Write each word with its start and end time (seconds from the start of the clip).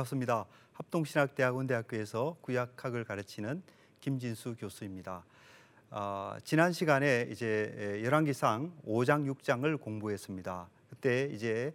반갑습니다. 0.00 0.46
합동신학대학원대학교에서 0.72 2.36
구약학을 2.40 3.04
가르치는 3.04 3.62
김진수 4.00 4.56
교수입니다. 4.58 5.24
어, 5.90 6.36
지난 6.44 6.72
시간에 6.72 7.28
이제 7.30 8.00
열왕기상 8.04 8.72
5장 8.86 9.30
6장을 9.30 9.80
공부했습니다. 9.80 10.68
그때 10.88 11.28
이제 11.32 11.74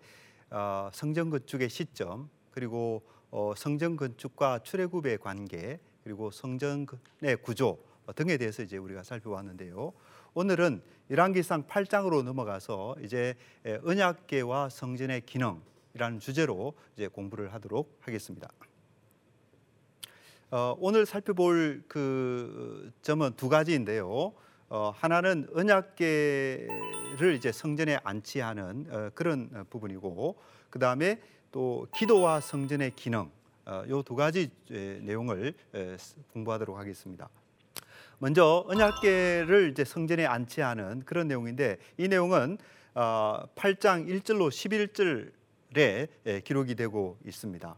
어, 0.50 0.89
성전 0.93 1.30
건축의 1.30 1.70
시점 1.70 2.30
그리고 2.52 3.04
어, 3.32 3.54
성전 3.56 3.96
건축과 3.96 4.60
출애굽의 4.60 5.20
관계 5.20 5.79
그리고 6.04 6.32
성전의 6.32 7.37
구조 7.43 7.78
등에 8.15 8.37
대해서 8.37 8.64
이제 8.64 8.78
우리가 8.78 9.04
살펴봤는데요. 9.04 9.93
오늘은 10.34 10.82
열왕기상 11.10 11.68
8장으로 11.68 12.23
넘어가서 12.23 12.96
이제 13.01 13.36
언약계와 13.84 14.70
성전의 14.70 15.21
기능 15.26 15.62
이라는 15.96 16.20
주제로 16.20 16.74
이제 16.94 17.08
공부를 17.08 17.54
하도록 17.54 17.98
하겠습니다. 18.02 18.50
어, 20.52 20.76
오늘 20.80 21.06
살펴볼 21.06 21.84
그 21.88 22.92
점은 23.02 23.32
두 23.38 23.48
가지인데요. 23.48 24.34
어, 24.68 24.94
하나는 24.94 25.48
언약계를 25.54 27.34
이제 27.38 27.52
성전에 27.54 27.98
안치하는 28.04 28.88
어, 28.90 29.10
그런 29.16 29.66
부분이고, 29.70 30.36
그 30.70 30.80
다음에 30.80 31.21
또 31.52 31.88
기도와 31.96 32.42
성전의 32.42 32.92
기능, 32.98 33.32
어, 33.66 33.84
요두 33.88 34.16
가지 34.16 34.52
에, 34.72 35.00
내용을 35.02 35.54
에, 35.74 35.98
공부하도록 36.34 36.78
하겠습니다. 36.78 37.30
먼저 38.20 38.66
언약계를 38.68 39.72
이제 39.72 39.86
성전에 39.86 40.26
안치하는 40.26 41.04
그런 41.06 41.30
내용인데 41.30 41.78
이 41.98 42.09
내용은 42.09 42.58
어, 42.96 43.44
8장 43.56 44.08
1절로 44.08 44.50
11절 44.50 45.32
에 45.78 46.08
예, 46.26 46.40
기록이 46.40 46.76
되고 46.76 47.18
있습니다. 47.26 47.76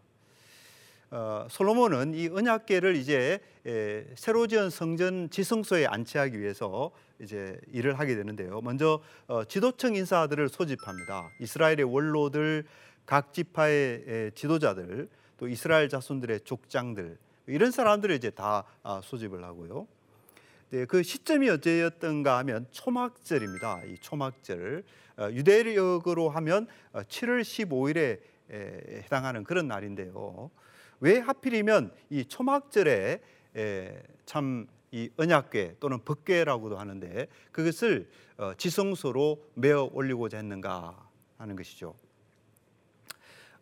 어, 1.09 1.47
솔로몬은 1.49 2.13
이 2.13 2.27
언약계를 2.27 2.95
이제 2.95 3.39
에, 3.65 4.05
새로 4.15 4.45
지은 4.47 4.69
성전 4.69 5.29
지성소에 5.29 5.85
안치하기 5.85 6.39
위해서 6.39 6.91
이제 7.19 7.59
일을 7.71 7.97
하게 7.97 8.15
되는데요. 8.15 8.61
먼저 8.61 9.01
어, 9.27 9.43
지도청 9.45 9.95
인사들을 9.95 10.49
소집합니다. 10.49 11.29
이스라엘의 11.39 11.83
원로들, 11.83 12.65
각 13.05 13.33
지파의 13.33 14.03
에, 14.07 14.31
지도자들, 14.35 15.09
또 15.37 15.47
이스라엘 15.47 15.87
자손들의 15.87 16.41
족장들 16.41 17.17
이런 17.45 17.71
사람들을 17.71 18.13
이제 18.15 18.29
다 18.29 18.65
아, 18.83 19.01
소집을 19.03 19.43
하고요. 19.43 19.87
네, 20.69 20.85
그 20.85 21.01
시점이 21.01 21.49
어제였던가 21.49 22.37
하면 22.39 22.67
초막절입니다. 22.71 23.85
이 23.85 23.97
초막절 23.99 24.83
어, 24.83 25.06
유대력으로 25.19 26.29
하면 26.29 26.67
7월 26.93 27.39
어, 27.39 27.41
15일에 27.41 28.19
해당하는 28.51 29.43
그런 29.43 29.67
날인데요. 29.67 30.51
왜 30.99 31.19
하필이면 31.19 31.91
이 32.09 32.25
초막절에 32.25 33.21
참 34.25 34.67
이 34.91 35.09
언약궤 35.17 35.75
또는 35.79 35.99
법궤라고도 36.03 36.77
하는데 36.77 37.27
그것을 37.51 38.09
어, 38.37 38.53
지성소로 38.55 39.43
메어 39.55 39.89
올리고자 39.91 40.37
했는가 40.37 41.09
하는 41.37 41.55
것이죠. 41.57 41.93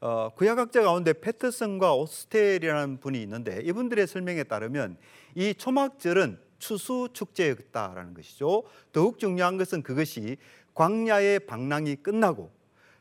어, 0.02 0.30
구약학자 0.36 0.84
가운데 0.84 1.14
패터슨과 1.14 1.95
오스텔이라는 1.95 3.00
분이 3.00 3.22
있는데 3.23 3.62
이분들의 3.64 4.06
설명에 4.06 4.44
따르면 4.44 4.97
이 5.34 5.56
초막절은 5.56 6.40
추수 6.59 7.09
축제였다라는 7.12 8.13
것이죠. 8.13 8.63
더욱 8.91 9.18
중요한 9.18 9.58
것은 9.58 9.81
그것이 9.81 10.38
광야의 10.75 11.41
방랑이 11.41 11.96
끝나고 11.96 12.52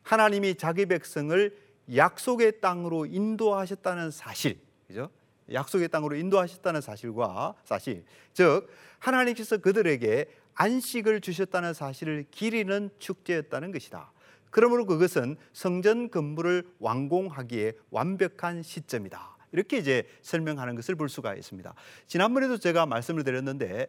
하나님이 0.02 0.54
자기 0.54 0.86
백성을 0.86 1.56
약속의 1.94 2.60
땅으로 2.60 3.04
인도하셨다는 3.06 4.10
사실, 4.10 4.58
그죠? 4.86 5.10
약속의 5.52 5.88
땅으로 5.88 6.16
인도하셨다는 6.16 6.80
사실과 6.80 7.54
사실, 7.64 8.04
즉 8.32 8.68
하나님께서 8.98 9.58
그들에게 9.58 10.26
안식을 10.54 11.20
주셨다는 11.20 11.74
사실을 11.74 12.24
기리는 12.30 12.90
축제였다는 12.98 13.72
것이다. 13.72 14.12
그러므로 14.50 14.86
그것은 14.86 15.36
성전 15.52 16.10
건물을 16.10 16.64
완공하기에 16.78 17.72
완벽한 17.90 18.62
시점이다. 18.62 19.36
이렇게 19.50 19.78
이제 19.78 20.06
설명하는 20.22 20.76
것을 20.76 20.94
볼 20.94 21.08
수가 21.08 21.34
있습니다. 21.34 21.74
지난번에도 22.06 22.56
제가 22.58 22.86
말씀을 22.86 23.24
드렸는데 23.24 23.88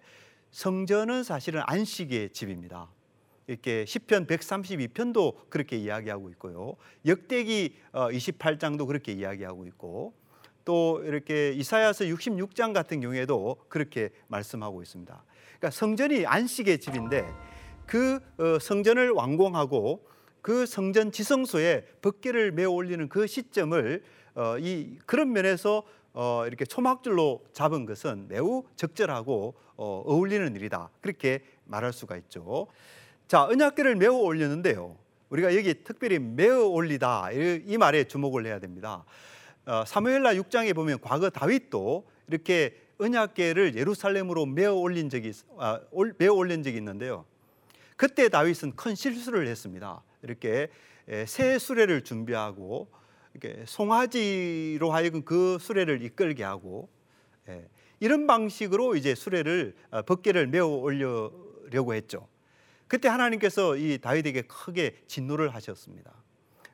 성전은 0.50 1.24
사실은 1.24 1.62
안식의 1.66 2.32
집입니다. 2.32 2.90
이렇게 3.48 3.86
시편 3.86 4.28
132편도 4.28 5.50
그렇게 5.50 5.78
이야기하고 5.78 6.30
있고요. 6.32 6.76
역대기 7.06 7.76
28장도 7.94 8.82
어, 8.82 8.86
그렇게 8.86 9.12
이야기하고 9.12 9.66
있고 9.68 10.14
또 10.64 11.02
이렇게 11.04 11.52
이사야서 11.52 12.06
66장 12.06 12.74
같은 12.74 13.00
경우에도 13.00 13.58
그렇게 13.70 14.10
말씀하고 14.28 14.82
있습니다. 14.82 15.24
그러니까 15.60 15.70
성전이 15.70 16.26
안식의 16.26 16.80
집인데 16.80 17.26
그 17.86 18.20
어, 18.38 18.58
성전을 18.60 19.12
완공하고 19.12 20.08
그 20.42 20.66
성전 20.66 21.12
지성소에 21.12 21.86
법계를 22.02 22.52
메어 22.52 22.72
올리는 22.72 23.08
그 23.10 23.28
시점을 23.28 24.04
어, 24.36 24.58
이 24.60 24.98
그런 25.06 25.32
면에서 25.32 25.84
이렇게 26.48 26.64
초막줄로 26.64 27.44
잡은 27.52 27.86
것은 27.86 28.30
매우 28.30 28.64
적절하고 28.78 29.54
어울리는 29.76 30.56
일이다. 30.56 30.90
그렇게 31.02 31.44
말할 31.66 31.92
수가 31.92 32.16
있죠. 32.18 32.68
자, 33.28 33.44
언약궤를 33.46 33.96
메어 33.96 34.14
올렸는데요. 34.14 34.96
우리가 35.30 35.56
여기 35.56 35.74
특별히 35.84 36.20
메어 36.20 36.68
올리다 36.68 37.32
이 37.32 37.76
말에 37.76 38.04
주목을 38.04 38.46
해야 38.46 38.60
됩니다. 38.60 39.04
어, 39.66 39.84
사무엘라 39.84 40.36
6장에 40.36 40.76
보면 40.76 41.00
과거 41.02 41.32
다윗도 41.32 42.06
이렇게 42.28 42.80
언약궤를 43.00 43.76
예루살렘으로 43.76 44.46
메어 44.46 44.76
올린 44.76 45.10
적이 45.10 45.32
아, 45.58 45.80
메어 46.20 46.34
올린 46.34 46.62
적이 46.62 46.78
있는데요. 46.78 47.26
그때 47.98 48.30
다윗은 48.30 48.76
큰 48.76 48.94
실수를 48.94 49.48
했습니다. 49.48 50.04
이렇게 50.22 50.68
새 51.26 51.58
수레를 51.58 52.04
준비하고 52.04 52.88
이렇게 53.34 53.64
송아지로 53.66 54.92
하여금 54.92 55.24
그 55.24 55.58
수레를 55.60 56.04
이끌게 56.04 56.44
하고 56.44 56.90
예, 57.50 57.68
이런 58.00 58.28
방식으로 58.28 58.96
이제 58.96 59.16
수레를 59.16 59.76
어, 59.90 60.04
법계를 60.04 60.46
메어 60.46 60.68
올려려고 60.68 61.96
했죠. 61.96 62.28
그때 62.88 63.08
하나님께서 63.08 63.76
이 63.78 63.98
다윗에게 63.98 64.44
크게 64.44 64.96
진노를 65.08 65.54
하셨습니다. 65.56 66.14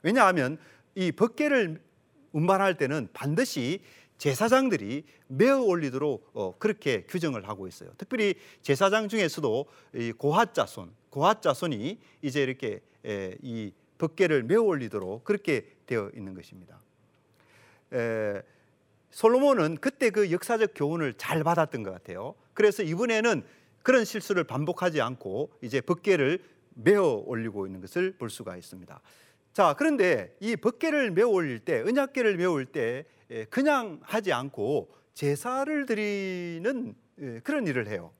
왜냐하면 0.04 0.58
이 0.96 1.12
법계를 1.12 1.82
운반할 2.32 2.78
때는 2.78 3.10
반드시 3.14 3.82
제사장들이 4.18 5.04
메어 5.28 5.62
올리도록 5.62 6.30
어, 6.34 6.56
그렇게 6.60 7.04
규정을 7.08 7.48
하고 7.48 7.68
있어요. 7.68 7.92
특별히 7.98 8.36
제사장 8.62 9.08
중에서도 9.08 9.66
이 9.96 10.12
고핫 10.12 10.54
자손, 10.54 10.92
고핫 11.10 11.42
자손이 11.42 12.00
이제 12.22 12.44
이렇게 12.44 12.82
에, 13.06 13.36
이 13.42 13.74
법궤를 13.98 14.44
메어 14.44 14.62
올리도록 14.62 15.24
그렇게 15.24 15.66
되어 15.88 16.12
있는 16.16 16.36
것입니다. 16.36 16.80
에, 17.94 18.42
솔로몬은 19.10 19.78
그때 19.78 20.10
그 20.10 20.32
역사적 20.32 20.72
교훈을 20.76 21.16
잘 21.16 21.44
받았던 21.44 21.84
것 21.84 21.92
같아요. 21.92 22.36
그래서 22.54 22.84
이번에는 22.84 23.44
그런 23.84 24.06
실수를 24.06 24.44
반복하지 24.44 25.02
않고 25.02 25.52
이제 25.62 25.82
법궤를 25.82 26.40
메어 26.74 27.24
올리고 27.26 27.66
있는 27.66 27.82
것을 27.82 28.14
볼 28.18 28.30
수가 28.30 28.56
있습니다. 28.58 29.02
자, 29.54 29.76
그런데 29.78 30.36
이 30.40 30.56
법궤를 30.56 31.12
메어 31.12 31.28
올릴 31.28 31.60
때, 31.60 31.82
언약궤를 31.82 32.38
메어 32.38 32.52
올릴 32.52 32.68
때 32.68 33.06
그냥 33.50 34.00
하지 34.04 34.32
않고 34.32 34.92
제사를 35.14 35.86
드리는 35.86 36.96
그런 37.44 37.68
일을 37.68 37.88
해요. 37.88 38.12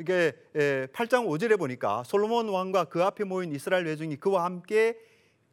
이게 0.00 0.32
8장 0.54 1.26
5절에 1.26 1.58
보니까 1.58 2.02
솔로몬 2.04 2.48
왕과 2.48 2.84
그 2.84 3.02
앞에 3.02 3.24
모인 3.24 3.52
이스라엘 3.52 3.86
회중이 3.86 4.16
그와 4.16 4.44
함께 4.44 4.98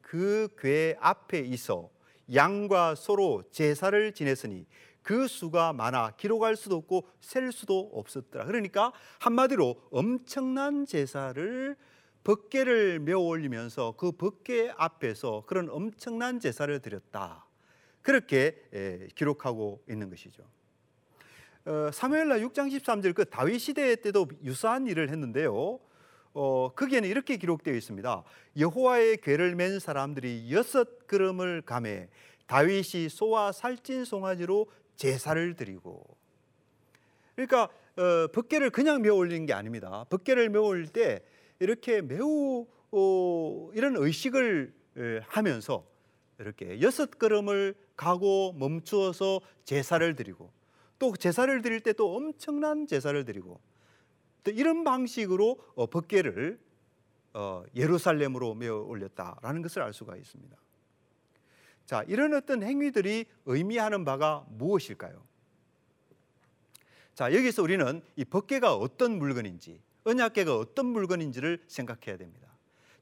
그 0.02 0.50
궤 0.60 0.96
앞에 1.00 1.40
있어 1.40 1.90
양과 2.34 2.96
소로 2.96 3.44
제사를 3.52 4.12
지냈으니 4.14 4.66
그 5.04 5.28
수가 5.28 5.74
많아 5.74 6.12
기록할 6.12 6.56
수도 6.56 6.78
없고 6.78 7.08
셀 7.22 7.52
수도 7.52 7.92
없었더라. 7.94 8.46
그러니까 8.46 8.92
한마디로 9.20 9.76
엄청난 9.92 10.86
제사를 10.86 11.76
법계를 12.24 13.00
메어 13.00 13.20
올리면서 13.20 13.96
그 13.98 14.14
법계 14.14 14.74
앞에서 14.78 15.44
그런 15.46 15.70
엄청난 15.70 16.40
제사를 16.40 16.78
드렸다. 16.80 17.46
그렇게 18.02 19.10
기록하고 19.16 19.84
있는 19.90 20.10
것이죠. 20.10 20.44
어, 21.66 21.90
사무엘라 21.94 22.40
6장 22.40 22.70
13절 22.78 23.16
그 23.16 23.26
다윗 23.26 23.60
시대 23.60 23.96
때도 23.96 24.28
유사한 24.44 24.86
일을 24.88 25.10
했는데요. 25.10 25.80
어, 26.34 26.72
거기에는 26.76 27.08
이렇게 27.08 27.38
기록되어 27.38 27.74
있습니다. 27.74 28.24
여호와의 28.58 29.18
궤를 29.18 29.56
맨 29.56 29.80
사람들이 29.80 30.52
여섯 30.52 31.08
그릇을 31.08 31.62
감해 31.62 32.10
다윗이 32.48 33.10
소와 33.10 33.52
살찐 33.52 34.04
송아지로 34.04 34.68
제사를 34.96 35.56
드리고 35.56 36.04
그러니까 37.36 37.70
어, 37.98 38.28
법계를 38.34 38.70
그냥 38.72 39.02
메어 39.02 39.16
올리는 39.16 39.46
게 39.46 39.54
아닙니다. 39.54 40.06
법계를 40.10 40.50
메어 40.50 40.62
올릴 40.64 40.88
때 40.88 41.22
이렇게 41.60 42.02
매우 42.02 42.66
어, 42.92 43.70
이런 43.74 43.96
의식을 43.96 44.74
에, 44.98 45.20
하면서 45.28 45.86
이렇게 46.40 46.82
여섯 46.82 47.18
걸음을 47.18 47.76
가고 47.96 48.54
멈추어서 48.54 49.42
제사를 49.64 50.16
드리고 50.16 50.52
또 51.00 51.16
제사를 51.16 51.62
드릴 51.62 51.82
때 51.82 51.94
또 51.94 52.16
엄청난 52.16 52.88
제사를 52.88 53.24
드리고 53.26 53.60
또 54.44 54.52
이런 54.52 54.84
방식으로 54.84 55.60
어, 55.76 55.86
법궤를 55.88 56.60
어, 57.34 57.64
예루살렘으로 57.76 58.54
메어 58.54 58.78
올렸다라는 58.78 59.62
것을 59.62 59.82
알 59.82 59.94
수가 59.94 60.16
있습니다. 60.18 60.56
자, 61.86 62.04
이런 62.08 62.34
어떤 62.34 62.64
행위들이 62.64 63.26
의미하는 63.46 64.06
바가 64.06 64.46
무엇일까요? 64.50 65.24
자, 67.14 67.34
여기서 67.34 67.62
우리는 67.62 68.02
이 68.16 68.26
법궤가 68.26 68.76
어떤 68.76 69.18
물건인지, 69.18 69.80
언약궤가 70.04 70.58
어떤 70.58 70.88
물건인지를 70.88 71.64
생각해야 71.68 72.18
됩니다. 72.18 72.48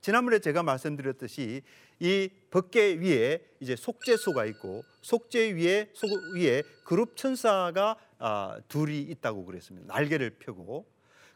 지난번에 0.01 0.39
제가 0.39 0.63
말씀드렸듯이 0.63 1.61
이 1.99 2.29
법궤 2.49 2.97
위에 2.99 3.39
이제 3.59 3.75
속죄소가 3.75 4.45
있고 4.45 4.83
속죄 5.01 5.51
위에 5.51 5.91
속 5.93 6.09
위에 6.35 6.63
그룹 6.83 7.15
천사가 7.15 7.95
아, 8.17 8.59
둘이 8.67 8.99
있다고 9.01 9.45
그랬습니다. 9.45 9.93
날개를 9.93 10.31
펴고 10.39 10.87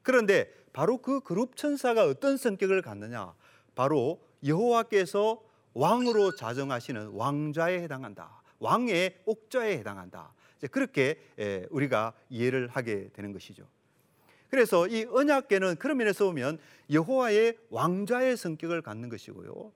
그런데 0.01 0.51
바로 0.73 0.97
그 0.97 1.21
그룹 1.21 1.55
천사가 1.55 2.05
어떤 2.05 2.37
성격을 2.37 2.81
갖느냐? 2.81 3.33
바로 3.75 4.19
여호와께서 4.45 5.41
왕으로 5.75 6.35
자정하시는 6.35 7.09
왕좌에 7.09 7.81
해당한다. 7.81 8.41
왕의 8.59 9.21
옥좌에 9.25 9.77
해당한다. 9.77 10.33
이제 10.57 10.67
그렇게 10.67 11.21
우리가 11.69 12.13
이해를 12.29 12.69
하게 12.69 13.09
되는 13.13 13.31
것이죠. 13.31 13.67
그래서 14.49 14.87
이 14.87 15.05
언약궤는 15.09 15.75
그런 15.75 15.97
면에서 15.97 16.25
보면 16.25 16.59
여호와의 16.89 17.57
왕좌의 17.69 18.37
성격을 18.37 18.81
갖는 18.81 19.09
것이고요. 19.09 19.71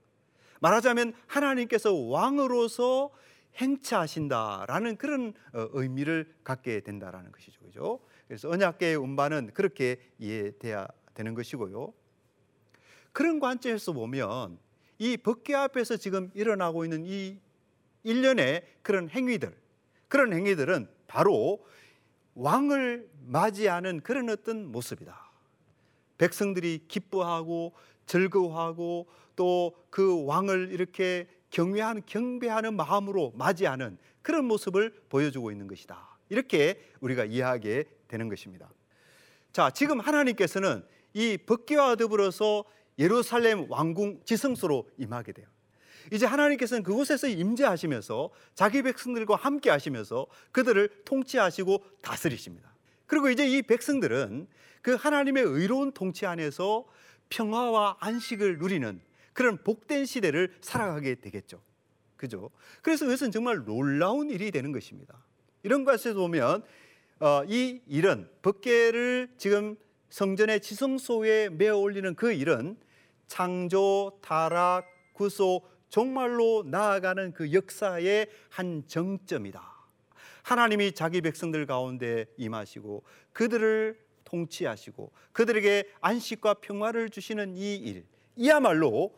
말하자면 0.61 1.13
하나님께서 1.27 1.93
왕으로서 1.93 3.11
행차하신다라는 3.55 4.95
그런 4.97 5.33
어, 5.53 5.67
의미를 5.73 6.33
갖게 6.43 6.79
된다라는 6.81 7.31
것이죠. 7.31 7.59
그죠? 7.61 7.99
그래서 8.27 8.49
언약궤의 8.49 8.95
운반은 8.95 9.51
그렇게 9.53 9.99
이해돼야 10.17 10.87
되는 11.13 11.33
것이고요. 11.33 11.93
그런 13.11 13.39
관점에서 13.39 13.91
보면 13.91 14.59
이 14.99 15.17
법궤 15.17 15.55
앞에서 15.55 15.97
지금 15.97 16.29
일어나고 16.33 16.83
있는 16.83 17.05
이 17.05 17.39
일련의 18.03 18.63
그런 18.81 19.09
행위들, 19.09 19.55
그런 20.07 20.33
행위들은 20.33 20.87
바로 21.07 21.65
왕을 22.35 23.09
맞이하는 23.25 24.01
그런 24.01 24.29
어떤 24.29 24.71
모습이다. 24.71 25.31
백성들이 26.17 26.85
기뻐하고 26.87 27.73
즐거워하고 28.05 29.07
또 29.35 29.79
그 29.89 30.25
왕을 30.25 30.69
이렇게 30.71 31.27
경외하는 31.49 32.03
경배하는 32.05 32.75
마음으로 32.75 33.33
맞이하는 33.35 33.97
그런 34.21 34.45
모습을 34.45 34.93
보여주고 35.09 35.51
있는 35.51 35.67
것이다. 35.67 36.19
이렇게 36.29 36.91
우리가 36.99 37.25
이해하게 37.25 37.85
되는 38.07 38.29
것입니다. 38.29 38.69
자, 39.51 39.71
지금 39.71 39.99
하나님께서는 39.99 40.83
이 41.13 41.37
법궤와 41.37 41.95
더불어서 41.95 42.65
예루살렘 42.99 43.65
왕궁 43.71 44.21
지성소로 44.25 44.89
임하게 44.97 45.31
돼요. 45.31 45.47
이제 46.11 46.25
하나님께서는 46.25 46.83
그곳에서 46.83 47.27
임재하시면서 47.27 48.29
자기 48.55 48.81
백성들과 48.81 49.35
함께 49.35 49.69
하시면서 49.69 50.27
그들을 50.51 51.03
통치하시고 51.05 51.83
다스리십니다. 52.01 52.73
그리고 53.05 53.29
이제 53.29 53.47
이 53.47 53.61
백성들은 53.61 54.47
그 54.81 54.95
하나님의 54.95 55.43
의로운 55.43 55.91
통치 55.91 56.25
안에서 56.25 56.85
평화와 57.29 57.97
안식을 57.99 58.57
누리는 58.57 59.01
그런 59.33 59.57
복된 59.63 60.05
시대를 60.05 60.57
살아가게 60.61 61.15
되겠죠. 61.15 61.61
그죠? 62.17 62.49
그래서 62.81 63.05
그것은 63.05 63.31
정말 63.31 63.63
놀라운 63.63 64.29
일이 64.29 64.51
되는 64.51 64.71
것입니다. 64.71 65.23
이런 65.63 65.85
것에서 65.85 66.15
보면 66.15 66.63
어, 67.19 67.43
이 67.47 67.81
일은 67.87 68.29
법계를 68.41 69.29
지금 69.37 69.75
성전의 70.09 70.61
지성소에 70.61 71.49
메어 71.49 71.77
올리는 71.77 72.13
그 72.15 72.31
일은 72.31 72.77
창조, 73.29 74.19
타락, 74.21 74.85
구속, 75.13 75.69
정말로 75.87 76.63
나아가는 76.65 77.31
그 77.31 77.53
역사의 77.53 78.27
한 78.49 78.83
정점이다. 78.85 79.61
하나님이 80.43 80.91
자기 80.91 81.21
백성들 81.21 81.65
가운데 81.65 82.25
임하시고 82.37 83.03
그들을 83.31 83.97
통치하시고 84.25 85.11
그들에게 85.31 85.89
안식과 86.01 86.55
평화를 86.55 87.09
주시는 87.09 87.55
이 87.55 87.75
일, 87.75 88.05
이야말로 88.35 89.15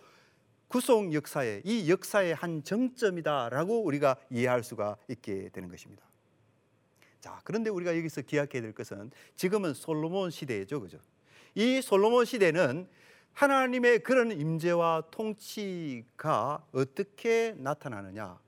구속 0.67 1.13
역사의 1.13 1.63
이 1.65 1.89
역사의 1.89 2.35
한 2.35 2.63
정점이다라고 2.63 3.83
우리가 3.83 4.17
이해할 4.29 4.63
수가 4.63 4.97
있게 5.09 5.49
되는 5.49 5.69
것입니다. 5.69 6.03
자, 7.19 7.39
그런데 7.43 7.69
우리가 7.69 7.95
여기서 7.97 8.21
기억해야 8.21 8.61
될 8.61 8.73
것은 8.73 9.11
지금은 9.35 9.73
솔로몬 9.73 10.31
시대죠, 10.31 10.81
그죠? 10.81 10.99
이 11.55 11.81
솔로몬 11.81 12.25
시대는 12.25 12.87
하나님의 13.33 13.99
그런 13.99 14.31
임재와 14.31 15.03
통치가 15.11 16.63
어떻게 16.71 17.55
나타나느냐? 17.57 18.39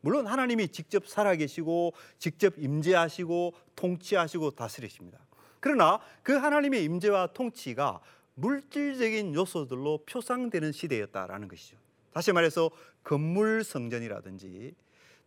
물론 0.00 0.26
하나님이 0.26 0.68
직접 0.68 1.06
살아계시고 1.06 1.92
직접 2.18 2.54
임재하시고 2.56 3.54
통치하시고 3.76 4.50
다스리십니다. 4.52 5.18
그러나 5.60 6.00
그 6.22 6.32
하나님의 6.32 6.84
임재와 6.84 7.28
통치가 7.28 8.00
물질적인 8.34 9.34
요소들로 9.34 10.04
표상되는 10.06 10.72
시대였다라는 10.72 11.48
것이죠. 11.48 11.76
다시 12.12 12.32
말해서 12.32 12.70
건물 13.04 13.62
성전이라든지 13.62 14.74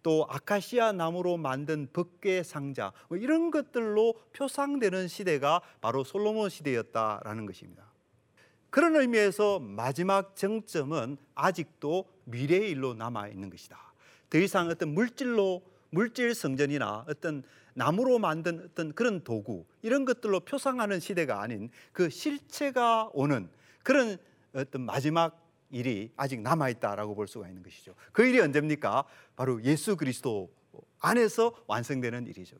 또 0.01 0.27
아카시아 0.29 0.91
나무로 0.91 1.37
만든 1.37 1.87
법궤 1.93 2.43
상자 2.43 2.91
뭐 3.07 3.17
이런 3.17 3.51
것들로 3.51 4.15
표상되는 4.33 5.07
시대가 5.07 5.61
바로 5.79 6.03
솔로몬 6.03 6.49
시대였다라는 6.49 7.45
것입니다. 7.45 7.92
그런 8.73 8.95
의미에서 8.95 9.59
마지막 9.59 10.35
정점은 10.35 11.17
아직도 11.35 12.05
미래의 12.23 12.71
일로 12.71 12.95
남아 12.95 13.27
있는 13.27 13.51
것이다. 13.51 13.77
더 14.31 14.39
이상 14.39 14.67
어떤 14.69 14.95
물질로 14.95 15.61
물질 15.91 16.33
성전이나 16.33 17.05
어떤 17.07 17.43
나무로 17.75 18.17
만든 18.17 18.63
어떤 18.65 18.91
그런 18.91 19.23
도구 19.23 19.63
이런 19.83 20.05
것들로 20.05 20.39
표상하는 20.39 20.99
시대가 20.99 21.39
아닌 21.39 21.69
그 21.91 22.09
실체가 22.09 23.11
오는 23.13 23.47
그런 23.83 24.17
어떤 24.53 24.81
마지막 24.81 25.39
일이 25.69 26.11
아직 26.15 26.41
남아 26.41 26.69
있다라고 26.69 27.13
볼 27.13 27.27
수가 27.27 27.47
있는 27.47 27.61
것이죠. 27.61 27.93
그 28.11 28.25
일이 28.25 28.39
언제입니까? 28.39 29.03
바로 29.35 29.63
예수 29.63 29.95
그리스도 29.95 30.49
안에서 30.99 31.53
완성되는 31.67 32.25
일이죠. 32.25 32.55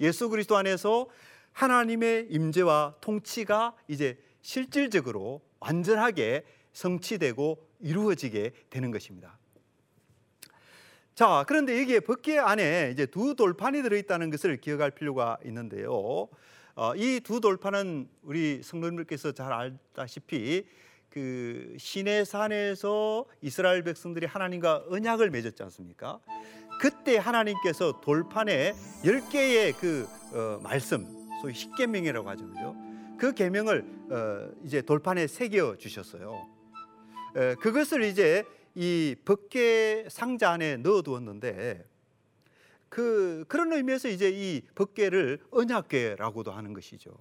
예수 0.00 0.28
그리스도 0.28 0.56
안에서 0.56 1.06
하나님의 1.52 2.26
임재와 2.30 2.96
통치가 3.00 3.76
이제 3.86 4.25
실질적으로 4.46 5.40
완전하게 5.58 6.44
성취되고 6.72 7.66
이루어지게 7.80 8.52
되는 8.70 8.92
것입니다. 8.92 9.36
자, 11.16 11.44
그런데 11.48 11.80
여기에 11.80 12.00
법계 12.00 12.38
안에 12.38 12.90
이제 12.92 13.06
두 13.06 13.34
돌판이 13.34 13.82
들어있다는 13.82 14.30
것을 14.30 14.60
기억할 14.60 14.92
필요가 14.92 15.36
있는데요. 15.44 16.28
어, 16.76 16.94
이두 16.94 17.40
돌판은 17.40 18.08
우리 18.22 18.62
성도님들께서 18.62 19.32
잘 19.32 19.52
알다시피 19.52 20.64
그 21.10 21.74
시내 21.76 22.24
산에서 22.24 23.24
이스라엘 23.42 23.82
백성들이 23.82 24.26
하나님과 24.26 24.84
언약을 24.90 25.30
맺었지 25.30 25.60
않습니까? 25.64 26.20
그때 26.80 27.16
하나님께서 27.16 28.00
돌판에 28.00 28.74
열 29.06 29.28
개의 29.28 29.72
그 29.72 30.06
어, 30.32 30.60
말씀, 30.62 31.04
소위 31.42 31.52
십계명이라고 31.52 32.28
하죠, 32.28 32.46
그죠? 32.46 32.85
그 33.18 33.32
계명을 33.32 33.84
어, 34.10 34.52
이제 34.64 34.82
돌판에 34.82 35.26
새겨 35.26 35.76
주셨어요. 35.78 36.46
에, 37.34 37.54
그것을 37.56 38.02
이제 38.02 38.44
이 38.74 39.16
법계 39.24 40.06
상자 40.10 40.50
안에 40.50 40.76
넣어 40.76 41.00
두었는데 41.02 41.84
그 42.90 43.44
그런 43.48 43.72
의미에서 43.72 44.08
이제 44.08 44.30
이 44.30 44.60
법계를 44.74 45.40
언약궤라고도 45.50 46.52
하는 46.52 46.74
것이죠. 46.74 47.16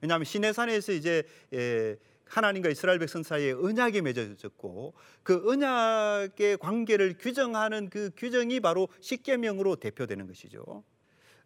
왜냐하면 0.00 0.24
시내산에서 0.24 0.92
이제 0.92 1.24
에, 1.52 1.96
하나님과 2.24 2.70
이스라엘 2.70 2.98
백성 2.98 3.22
사이에 3.22 3.52
언약이 3.52 4.00
맺어졌고 4.02 4.94
그 5.22 5.50
언약의 5.50 6.58
관계를 6.58 7.16
규정하는 7.18 7.90
그 7.90 8.10
규정이 8.16 8.60
바로 8.60 8.88
십계명으로 9.00 9.76
대표되는 9.76 10.26
것이죠. 10.26 10.84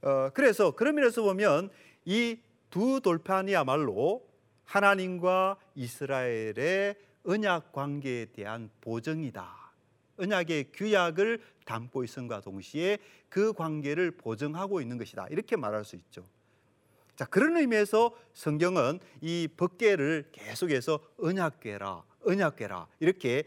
어, 0.03 0.31
그래서 0.35 0.73
그런 0.73 0.95
면에서 0.95 1.23
보면 1.23 1.71
이 2.05 2.39
두 2.73 3.03
돌판이야말로 3.03 4.27
하나님과 4.65 5.59
이스라엘의 5.75 6.97
언약 7.25 7.73
관계에 7.73 8.25
대한 8.25 8.71
보증이다. 8.81 9.75
언약의 10.17 10.73
규약을 10.73 11.43
담고 11.67 12.03
있음과 12.03 12.41
동시에 12.41 12.97
그 13.29 13.53
관계를 13.53 14.13
보증하고 14.13 14.81
있는 14.81 14.97
것이다. 14.97 15.27
이렇게 15.29 15.55
말할 15.55 15.85
수 15.85 15.97
있죠. 15.97 16.27
자, 17.15 17.27
그런 17.27 17.59
의미에서 17.59 18.17
성경은 18.33 19.01
이 19.21 19.49
법계를 19.55 20.31
계속해서 20.33 20.99
언약계라, 21.19 22.03
언약계라 22.25 22.87
이렇게 23.01 23.43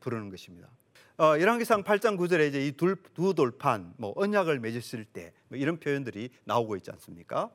부르는 0.00 0.30
것입니다. 0.30 0.70
어, 1.18 1.38
열왕기상 1.38 1.84
8장 1.84 2.16
9절에 2.16 2.48
이제 2.48 2.66
이 2.66 2.72
두 2.72 3.34
돌판 3.34 3.92
뭐 3.98 4.14
언약을 4.16 4.58
맺었을 4.60 5.04
때 5.04 5.34
뭐 5.48 5.58
이런 5.58 5.78
표현들이 5.78 6.30
나오고 6.44 6.76
있지 6.76 6.90
않습니까? 6.92 7.50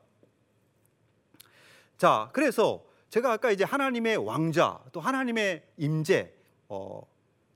자, 1.96 2.28
그래서 2.32 2.84
제가 3.08 3.32
아까 3.32 3.50
이제 3.50 3.64
하나님의 3.64 4.16
왕자 4.18 4.78
또 4.92 5.00
하나님의 5.00 5.62
임재 5.78 6.32
어, 6.68 7.06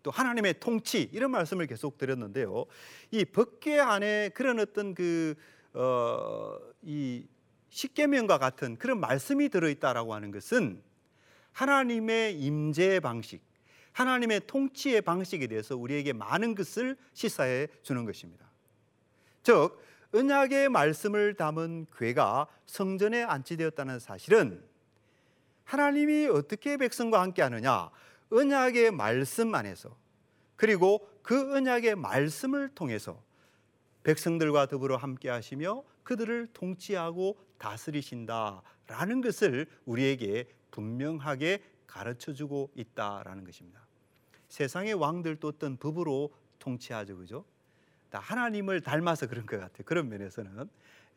또 0.02 0.10
하나님의 0.10 0.60
통치 0.60 1.10
이런 1.12 1.30
말씀을 1.30 1.66
계속 1.66 1.98
드렸는데요. 1.98 2.64
이 3.10 3.24
법계 3.24 3.78
안에 3.78 4.30
그런 4.30 4.58
어떤 4.58 4.94
그 4.94 5.34
어, 5.74 6.56
이 6.82 7.26
십계명과 7.68 8.38
같은 8.38 8.76
그런 8.76 8.98
말씀이 9.00 9.48
들어 9.48 9.68
있다라고 9.68 10.14
하는 10.14 10.30
것은 10.30 10.82
하나님의 11.52 12.40
임재 12.40 13.00
방식 13.00 13.42
하나님의 13.92 14.42
통치의 14.46 15.02
방식에 15.02 15.46
대해서 15.46 15.76
우리에게 15.76 16.12
많은 16.12 16.54
것을 16.54 16.96
시사해 17.12 17.68
주는 17.82 18.04
것입니다. 18.04 18.48
즉 19.42 19.78
언약의 20.12 20.68
말씀을 20.68 21.34
담은 21.34 21.86
괴가 21.96 22.48
성전에 22.66 23.22
안치되었다는 23.22 23.98
사실은 23.98 24.62
하나님이 25.64 26.26
어떻게 26.26 26.76
백성과 26.76 27.20
함께 27.20 27.42
하느냐 27.42 27.90
언약의 28.30 28.90
말씀 28.90 29.54
안에서 29.54 29.96
그리고 30.56 31.08
그 31.22 31.54
언약의 31.54 31.94
말씀을 31.96 32.70
통해서 32.74 33.22
백성들과 34.02 34.66
더불어 34.66 34.96
함께 34.96 35.28
하시며 35.28 35.84
그들을 36.02 36.48
통치하고 36.52 37.38
다스리신다라는 37.58 39.20
것을 39.22 39.66
우리에게 39.84 40.48
분명하게 40.70 41.62
가르쳐 41.86 42.32
주고 42.32 42.70
있다라는 42.74 43.44
것입니다. 43.44 43.86
세상의 44.48 44.94
왕들도 44.94 45.46
어떤 45.46 45.76
법으로 45.76 46.32
통치하죠, 46.58 47.16
그죠? 47.16 47.44
다 48.10 48.18
하나님을 48.18 48.80
닮아서 48.80 49.26
그런 49.26 49.46
것 49.46 49.58
같아요. 49.58 49.82
그런 49.84 50.08
면에서는 50.08 50.68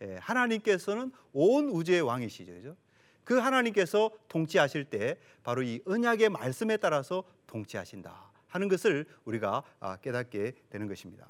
예, 0.01 0.17
하나님께서는 0.21 1.11
온 1.33 1.69
우주의 1.69 2.01
왕이시죠, 2.01 2.53
그죠? 2.53 2.75
그 3.23 3.37
하나님께서 3.37 4.11
통치하실 4.27 4.85
때 4.85 5.17
바로 5.43 5.63
이 5.63 5.81
언약의 5.85 6.29
말씀에 6.29 6.77
따라서 6.77 7.23
통치하신다 7.47 8.31
하는 8.47 8.67
것을 8.67 9.05
우리가 9.25 9.63
아, 9.79 9.97
깨닫게 9.97 10.53
되는 10.69 10.87
것입니다. 10.87 11.27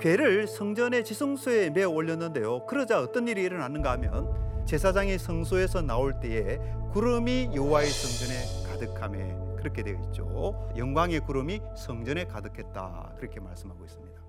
괴를 0.00 0.46
성전의 0.46 1.04
지성소에 1.04 1.70
메어 1.70 1.88
올렸는데요. 1.88 2.66
그러자 2.66 3.00
어떤 3.00 3.26
일이 3.26 3.42
일어났는가 3.42 3.90
하면 3.92 4.64
제사장이 4.66 5.18
성소에서 5.18 5.82
나올 5.82 6.20
때에 6.20 6.58
구름이 6.92 7.50
여호와의 7.54 7.88
성전에 7.88 8.70
가득함에 8.70 9.56
그렇게 9.56 9.82
되어 9.82 10.00
있죠. 10.06 10.72
영광의 10.76 11.20
구름이 11.20 11.60
성전에 11.76 12.26
가득했다 12.26 13.14
그렇게 13.16 13.40
말씀하고 13.40 13.84
있습니다. 13.84 14.25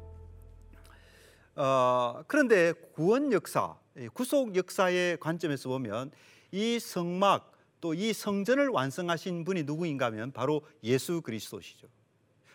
어, 1.57 2.23
그런데 2.27 2.71
구원 2.93 3.33
역사, 3.33 3.75
구속 4.13 4.55
역사의 4.55 5.17
관점에서 5.19 5.69
보면 5.69 6.11
이 6.51 6.79
성막 6.79 7.57
또 7.81 7.93
이 7.93 8.11
성전을 8.13 8.69
완성하신 8.69 9.43
분이 9.43 9.63
누구인가 9.63 10.07
하면 10.07 10.31
바로 10.31 10.61
예수 10.83 11.21
그리스도시죠. 11.21 11.87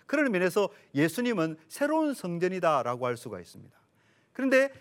그런 0.06 0.30
면에서 0.32 0.68
예수님은 0.94 1.56
새로운 1.68 2.12
성전이다라고 2.14 3.06
할 3.06 3.16
수가 3.16 3.40
있습니다. 3.40 3.74
그런데 4.32 4.72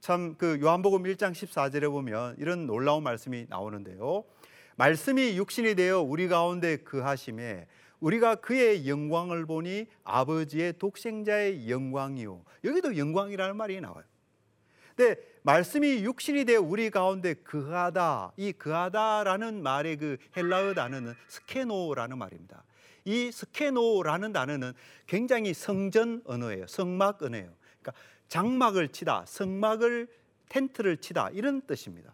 참 0.00 0.36
그 0.38 0.58
요한복음 0.60 1.02
1장 1.02 1.32
14절에 1.32 1.90
보면 1.90 2.36
이런 2.38 2.66
놀라운 2.66 3.02
말씀이 3.02 3.46
나오는데요. 3.48 4.24
말씀이 4.76 5.36
육신이 5.36 5.74
되어 5.74 6.00
우리 6.00 6.28
가운데 6.28 6.78
그하심에 6.78 7.66
우리가 8.00 8.36
그의 8.36 8.88
영광을 8.88 9.46
보니 9.46 9.86
아버지의 10.04 10.78
독생자의 10.78 11.70
영광이요. 11.70 12.44
여기도 12.64 12.96
영광이라는 12.96 13.56
말이 13.56 13.80
나와요. 13.80 14.04
근데 14.96 15.16
말씀이 15.42 16.04
육신이 16.04 16.44
되어 16.44 16.60
우리 16.60 16.90
가운데 16.90 17.34
그하다. 17.34 18.32
이 18.36 18.52
그하다라는 18.52 19.62
말의 19.62 19.96
그 19.96 20.16
헬라어 20.36 20.74
단어는 20.74 21.14
스케노라는 21.28 22.18
말입니다. 22.18 22.64
이 23.04 23.30
스케노라는 23.32 24.32
단어는 24.32 24.72
굉장히 25.06 25.54
성전 25.54 26.22
언어예요. 26.26 26.66
성막 26.66 27.22
언어예요. 27.22 27.50
그러니까 27.80 27.92
장막을 28.28 28.88
치다, 28.88 29.24
성막을 29.26 30.08
텐트를 30.48 30.98
치다 30.98 31.30
이런 31.30 31.62
뜻입니다. 31.62 32.12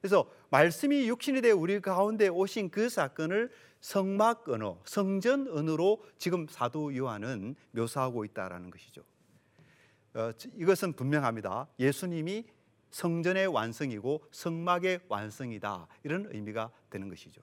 그래서 0.00 0.30
말씀이 0.50 1.08
육신이 1.08 1.40
되어 1.40 1.56
우리 1.56 1.80
가운데 1.80 2.28
오신 2.28 2.70
그 2.70 2.90
사건을 2.90 3.50
성막 3.84 4.48
언어, 4.48 4.80
성전 4.86 5.46
언어로 5.46 6.02
지금 6.16 6.46
사도 6.48 6.96
요한은 6.96 7.54
묘사하고 7.72 8.24
있다라는 8.24 8.70
것이죠. 8.70 9.02
어, 10.14 10.30
이것은 10.56 10.94
분명합니다. 10.94 11.68
예수님이 11.78 12.46
성전의 12.90 13.48
완성이고 13.48 14.24
성막의 14.30 15.00
완성이다 15.08 15.86
이런 16.02 16.26
의미가 16.32 16.70
되는 16.88 17.10
것이죠. 17.10 17.42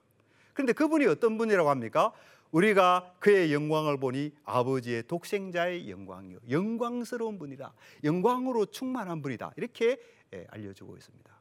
그런데 0.52 0.72
그분이 0.72 1.06
어떤 1.06 1.38
분이라고 1.38 1.70
합니까? 1.70 2.12
우리가 2.50 3.14
그의 3.20 3.52
영광을 3.54 3.98
보니 3.98 4.32
아버지의 4.42 5.06
독생자의 5.06 5.88
영광이요 5.88 6.40
영광스러운 6.50 7.38
분이다 7.38 7.72
영광으로 8.02 8.66
충만한 8.66 9.22
분이다 9.22 9.52
이렇게 9.56 9.98
예, 10.34 10.46
알려주고 10.50 10.98
있습니다 10.98 11.32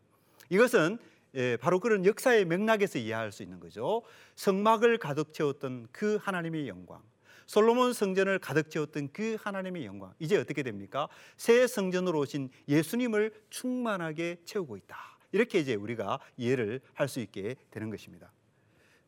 이것은 0.50 1.00
예, 1.36 1.58
바로 1.58 1.80
그런 1.80 2.06
역사의 2.06 2.46
맥락에서 2.46 3.00
이해할 3.00 3.32
수 3.32 3.44
있는 3.44 3.60
거죠 3.60 4.02
성막을 4.36 4.98
가득 4.98 5.34
채웠던 5.34 5.88
그 5.92 6.18
하나님의 6.22 6.68
영광 6.68 7.02
솔로몬 7.48 7.94
성전을 7.94 8.40
가득 8.40 8.70
채웠던 8.70 9.10
그 9.14 9.38
하나님의 9.40 9.86
영광 9.86 10.14
이제 10.20 10.38
어떻게 10.38 10.64
됩니까? 10.64 11.08
새 11.38 11.68
성전으로 11.68 12.20
오신 12.20 12.50
예수님을 12.68 13.34
충만하게 13.50 14.38
채우고 14.46 14.78
있다 14.78 14.98
이렇게 15.32 15.60
이제 15.60 15.76
우리가 15.76 16.20
이해를 16.38 16.82
할 16.94 17.08
수 17.08 17.20
있게 17.20 17.56
되는 17.72 17.90
것입니다 17.90 18.32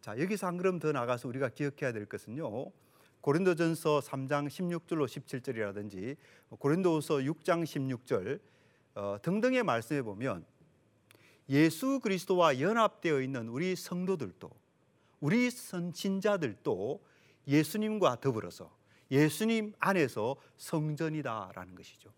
자, 0.04 0.20
여기서 0.20 0.48
한 0.48 0.58
걸음 0.58 0.80
더 0.80 0.92
나가서 0.92 1.30
우리가 1.30 1.48
기억해야 1.48 1.94
될 1.94 2.06
것은요. 2.06 2.72
고린도전서 3.22 4.02
3장 4.02 4.50
16절로 4.50 5.06
17절이라든지 5.06 6.18
고린도후서 6.60 7.20
6장 7.20 7.64
16절 7.64 8.42
어, 8.96 9.16
등등의 9.22 9.64
말씀에 9.64 10.02
보면 10.02 10.46
예수 11.54 12.00
그리스도와 12.00 12.60
연합되어 12.60 13.22
있는 13.22 13.48
우리 13.48 13.76
성도들도 13.76 14.50
우리 15.20 15.50
선진자들도 15.50 17.02
예수님과 17.48 18.20
더불어서 18.20 18.76
예수님 19.12 19.74
안에서 19.80 20.36
성전이다라는 20.58 21.76
것이죠. 21.76 22.12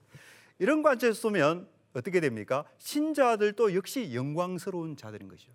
이런 0.58 0.82
관점에서 0.82 1.28
보면 1.28 1.68
어떻게 1.94 2.22
됩니까? 2.22 2.64
신자들도 2.78 3.76
역시 3.76 4.14
영광스러운 4.14 4.96
자들인 4.96 5.28
것이죠. 5.28 5.52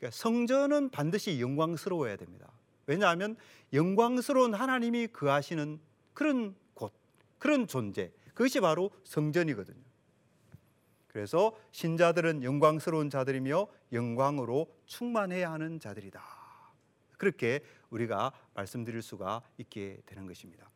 그러니까 0.00 0.16
성전은 0.16 0.90
반드시 0.90 1.40
영광스러워야 1.40 2.16
됩니다. 2.16 2.50
왜냐하면 2.86 3.36
영광스러운 3.72 4.54
하나님이 4.54 5.08
거하시는 5.08 5.78
그런 6.14 6.56
곳, 6.74 6.92
그런 7.38 7.68
존재, 7.68 8.10
그것이 8.34 8.60
바로 8.60 8.90
성전이거든요. 9.04 9.89
그래서 11.12 11.56
신자들은 11.72 12.44
영광스러운 12.44 13.10
자들이며 13.10 13.66
영광으로 13.92 14.72
충만해야 14.86 15.50
하는 15.50 15.80
자들이다. 15.80 16.22
그렇게 17.18 17.64
우리가 17.90 18.32
말씀드릴 18.54 19.02
수가 19.02 19.42
있게 19.58 20.00
되는 20.06 20.26
것입니다. 20.26 20.70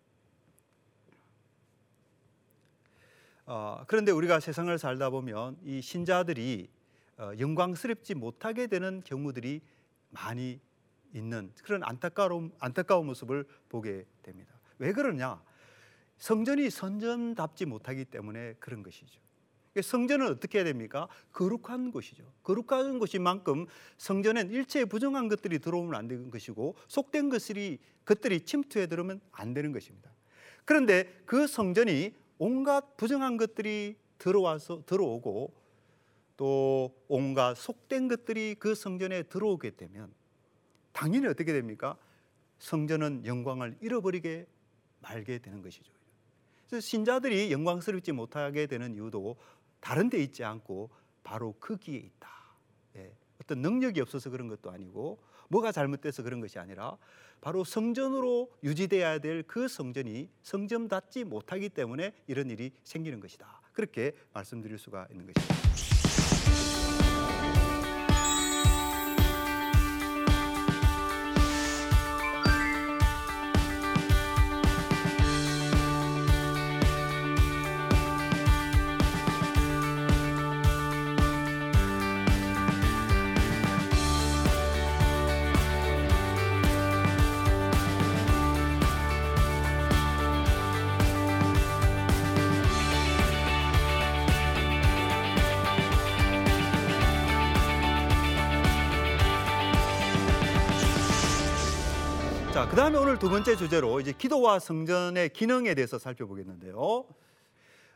어, 3.46 3.84
그런데 3.86 4.10
우리가 4.10 4.40
세상을 4.40 4.76
살다 4.76 5.10
보면 5.10 5.56
이 5.62 5.80
신자들이 5.80 6.68
어, 7.18 7.30
영광스럽지 7.38 8.14
못하게 8.14 8.66
되는 8.66 9.02
경우들이 9.04 9.60
많이 10.10 10.58
있는 11.12 11.52
그런 11.62 11.84
안타까운 11.84 12.52
안타까운 12.58 13.06
모습을 13.06 13.46
보게 13.68 14.04
됩니다. 14.22 14.52
왜 14.78 14.92
그러냐? 14.92 15.40
성전이 16.18 16.70
선전답지 16.70 17.66
못하기 17.66 18.06
때문에 18.06 18.54
그런 18.54 18.82
것이죠. 18.82 19.23
성전은 19.82 20.28
어떻게 20.28 20.58
해야 20.58 20.64
됩니까? 20.64 21.08
거룩한 21.32 21.90
곳이죠. 21.90 22.24
거룩한 22.42 22.98
곳이만큼 22.98 23.66
성전엔 23.98 24.50
일체 24.50 24.84
부정한 24.84 25.28
것들이 25.28 25.58
들어오면 25.58 25.94
안 25.94 26.08
되는 26.08 26.30
것이고 26.30 26.76
속된 26.88 27.28
것들이 27.28 27.78
것들이 28.04 28.40
침투해 28.40 28.86
들어오면 28.86 29.20
안 29.32 29.54
되는 29.54 29.72
것입니다. 29.72 30.10
그런데 30.64 31.22
그 31.26 31.46
성전이 31.46 32.14
온갖 32.38 32.96
부정한 32.96 33.36
것들이 33.36 33.96
들어와서 34.18 34.84
들어오고 34.86 35.52
또 36.36 36.94
온갖 37.08 37.56
속된 37.56 38.08
것들이 38.08 38.56
그 38.58 38.74
성전에 38.74 39.24
들어오게 39.24 39.76
되면 39.76 40.12
당연히 40.92 41.26
어떻게 41.26 41.52
됩니까? 41.52 41.96
성전은 42.58 43.26
영광을 43.26 43.76
잃어버리게 43.80 44.46
말게 45.00 45.38
되는 45.38 45.60
것이죠. 45.62 45.92
신자들이 46.80 47.52
영광스럽지 47.52 48.12
못하게 48.12 48.66
되는 48.66 48.94
이유도 48.94 49.36
다른 49.84 50.08
데 50.08 50.16
있지 50.22 50.42
않고 50.42 50.88
바로 51.22 51.52
거기에 51.60 51.98
있다. 51.98 52.30
예. 52.96 53.14
어떤 53.42 53.58
능력이 53.60 54.00
없어서 54.00 54.30
그런 54.30 54.48
것도 54.48 54.70
아니고 54.70 55.18
뭐가 55.48 55.72
잘못돼서 55.72 56.22
그런 56.22 56.40
것이 56.40 56.58
아니라 56.58 56.96
바로 57.42 57.64
성전으로 57.64 58.50
유지돼야 58.62 59.18
될 59.18 59.42
그 59.42 59.68
성전이 59.68 60.30
성전답지 60.42 61.24
못하기 61.24 61.68
때문에 61.68 62.14
이런 62.26 62.48
일이 62.48 62.72
생기는 62.82 63.20
것이다. 63.20 63.60
그렇게 63.74 64.12
말씀드릴 64.32 64.78
수가 64.78 65.06
있는 65.10 65.26
것입니다. 65.26 65.63
그다음에 102.74 102.98
오늘 102.98 103.20
두 103.20 103.30
번째 103.30 103.54
주제로 103.54 104.00
이제 104.00 104.12
기도와 104.12 104.58
성전의 104.58 105.28
기능에 105.28 105.74
대해서 105.74 105.96
살펴보겠는데요. 105.96 106.76
어, 106.76 107.06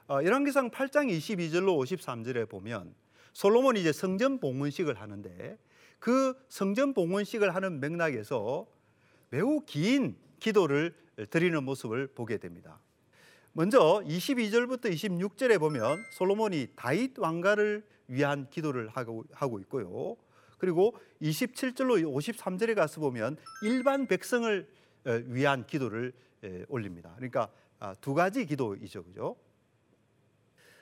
열왕기상 0.08 0.70
8장 0.70 1.10
22절로 1.10 1.76
53절에 1.82 2.48
보면 2.48 2.94
솔로몬이 3.32 3.80
이제 3.80 3.90
성전 3.90 4.38
봉헌식을 4.38 5.00
하는데 5.00 5.58
그 5.98 6.32
성전 6.48 6.94
봉헌식을 6.94 7.56
하는 7.56 7.80
맥락에서 7.80 8.68
매우 9.30 9.62
긴 9.66 10.16
기도를 10.38 10.94
드리는 11.28 11.60
모습을 11.64 12.06
보게 12.14 12.36
됩니다. 12.38 12.78
먼저 13.54 14.00
22절부터 14.06 14.92
26절에 14.92 15.58
보면 15.58 16.04
솔로몬이 16.12 16.68
다윗 16.76 17.18
왕가를 17.18 17.84
위한 18.06 18.48
기도를 18.48 18.90
하고, 18.90 19.24
하고 19.32 19.58
있고요. 19.58 20.16
그리고 20.58 20.94
27절로 21.22 22.02
53절에 22.02 22.74
가서 22.74 23.00
보면 23.00 23.36
일반 23.62 24.06
백성을 24.06 24.68
어, 25.06 25.10
위한 25.26 25.66
기도를 25.66 26.12
에, 26.44 26.64
올립니다. 26.68 27.12
그러니까 27.16 27.50
아, 27.80 27.94
두 28.00 28.12
가지 28.14 28.44
기도이죠, 28.44 29.04
그죠? 29.04 29.36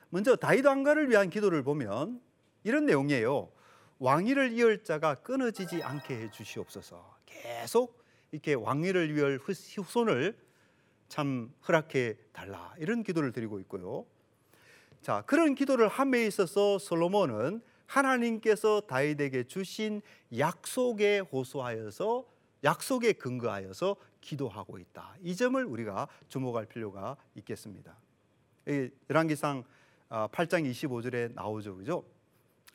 먼저 0.08 0.36
다윗 0.36 0.64
왕가를 0.64 1.10
위한 1.10 1.30
기도를 1.30 1.62
보면 1.62 2.20
이런 2.64 2.86
내용이에요. 2.86 3.50
왕위를 3.98 4.52
이을 4.52 4.84
자가 4.84 5.16
끊어지지 5.16 5.82
않게 5.82 6.14
해 6.16 6.30
주시옵소서. 6.30 7.16
계속 7.26 8.02
이렇게 8.32 8.54
왕위를 8.54 9.14
위할 9.14 9.38
후- 9.38 9.52
후손을 9.52 10.36
참 11.08 11.52
허락해 11.68 12.16
달라 12.32 12.74
이런 12.78 13.02
기도를 13.02 13.32
드리고 13.32 13.60
있고요. 13.60 14.06
자 15.02 15.22
그런 15.26 15.54
기도를 15.54 15.88
함에 15.88 16.26
있어서 16.26 16.78
솔로몬은 16.78 17.62
하나님께서 17.86 18.80
다윗에게 18.82 19.44
주신 19.44 20.02
약속에 20.36 21.20
호소하여서 21.20 22.24
약속에 22.64 23.12
근거하여서 23.12 23.96
기도하고 24.20 24.78
있다. 24.78 25.14
이 25.22 25.36
점을 25.36 25.62
우리가 25.64 26.08
주목할 26.28 26.66
필요가 26.66 27.16
있겠습니다. 27.36 27.96
이 28.66 28.90
열왕기상 29.08 29.64
아, 30.08 30.28
8장 30.28 30.68
25절에 30.70 31.34
나오죠, 31.34 31.76
그죠? 31.76 32.04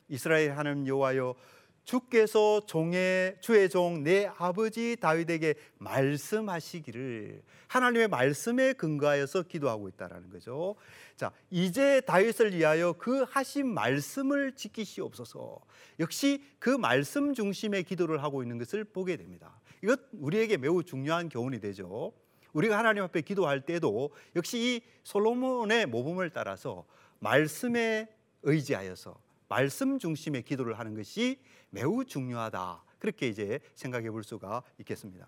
이스라엘 0.10 0.52
하나님 0.52 0.86
여호와여 0.88 1.36
주께서 1.84 2.66
종의 2.66 3.38
주의 3.42 3.70
종 3.70 4.04
내 4.04 4.30
아버지 4.38 4.96
다윗에게 4.96 5.56
말씀하시기를 5.80 7.44
하나님의 7.68 8.08
말씀에 8.08 8.74
근거하여서 8.74 9.44
기도하고 9.44 9.88
있다라는 9.90 10.30
거죠. 10.30 10.76
자, 11.16 11.32
이제 11.50 12.02
다윗을 12.02 12.54
위하여 12.56 12.94
그 12.94 13.24
하신 13.30 13.74
말씀을 13.74 14.54
지키시옵소서. 14.56 15.60
역시 16.00 16.44
그 16.60 16.70
말씀 16.70 17.34
중심의 17.34 17.84
기도를 17.84 18.24
하고 18.24 18.42
있는 18.42 18.58
것을 18.58 18.84
보게 18.84 19.18
됩니다. 19.18 19.60
이것 19.84 20.00
우리에게 20.14 20.58
매우 20.58 20.84
중요한 20.84 21.30
교훈이 21.30 21.60
되죠. 21.60 22.14
우리가 22.54 22.78
하나님 22.78 23.04
앞에 23.04 23.22
기도할 23.22 23.62
때도 23.62 24.12
역시 24.36 24.58
이 24.58 24.82
솔로몬의 25.04 25.86
모범을 25.86 26.32
따라서 26.32 26.86
말씀에 27.20 28.10
의지하여서 28.44 29.16
말씀 29.52 30.00
중심의 30.00 30.44
기도를 30.44 30.80
하는 30.80 30.96
것이 30.96 31.38
매우 31.72 32.06
중요하다. 32.06 32.86
그렇게 33.00 33.28
이제 33.28 33.60
생각해 33.76 34.10
볼 34.10 34.24
수가 34.24 34.64
있겠습니다. 34.80 35.28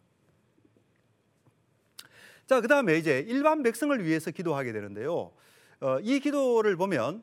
자, 2.47 2.61
그 2.61 2.69
다음에 2.69 2.97
이제 2.97 3.25
일반 3.27 3.63
백성을 3.63 4.01
위해서 4.05 4.31
기도하게 4.31 4.71
되는데요. 4.71 5.33
어, 5.81 5.99
이 6.01 6.21
기도를 6.21 6.77
보면 6.77 7.21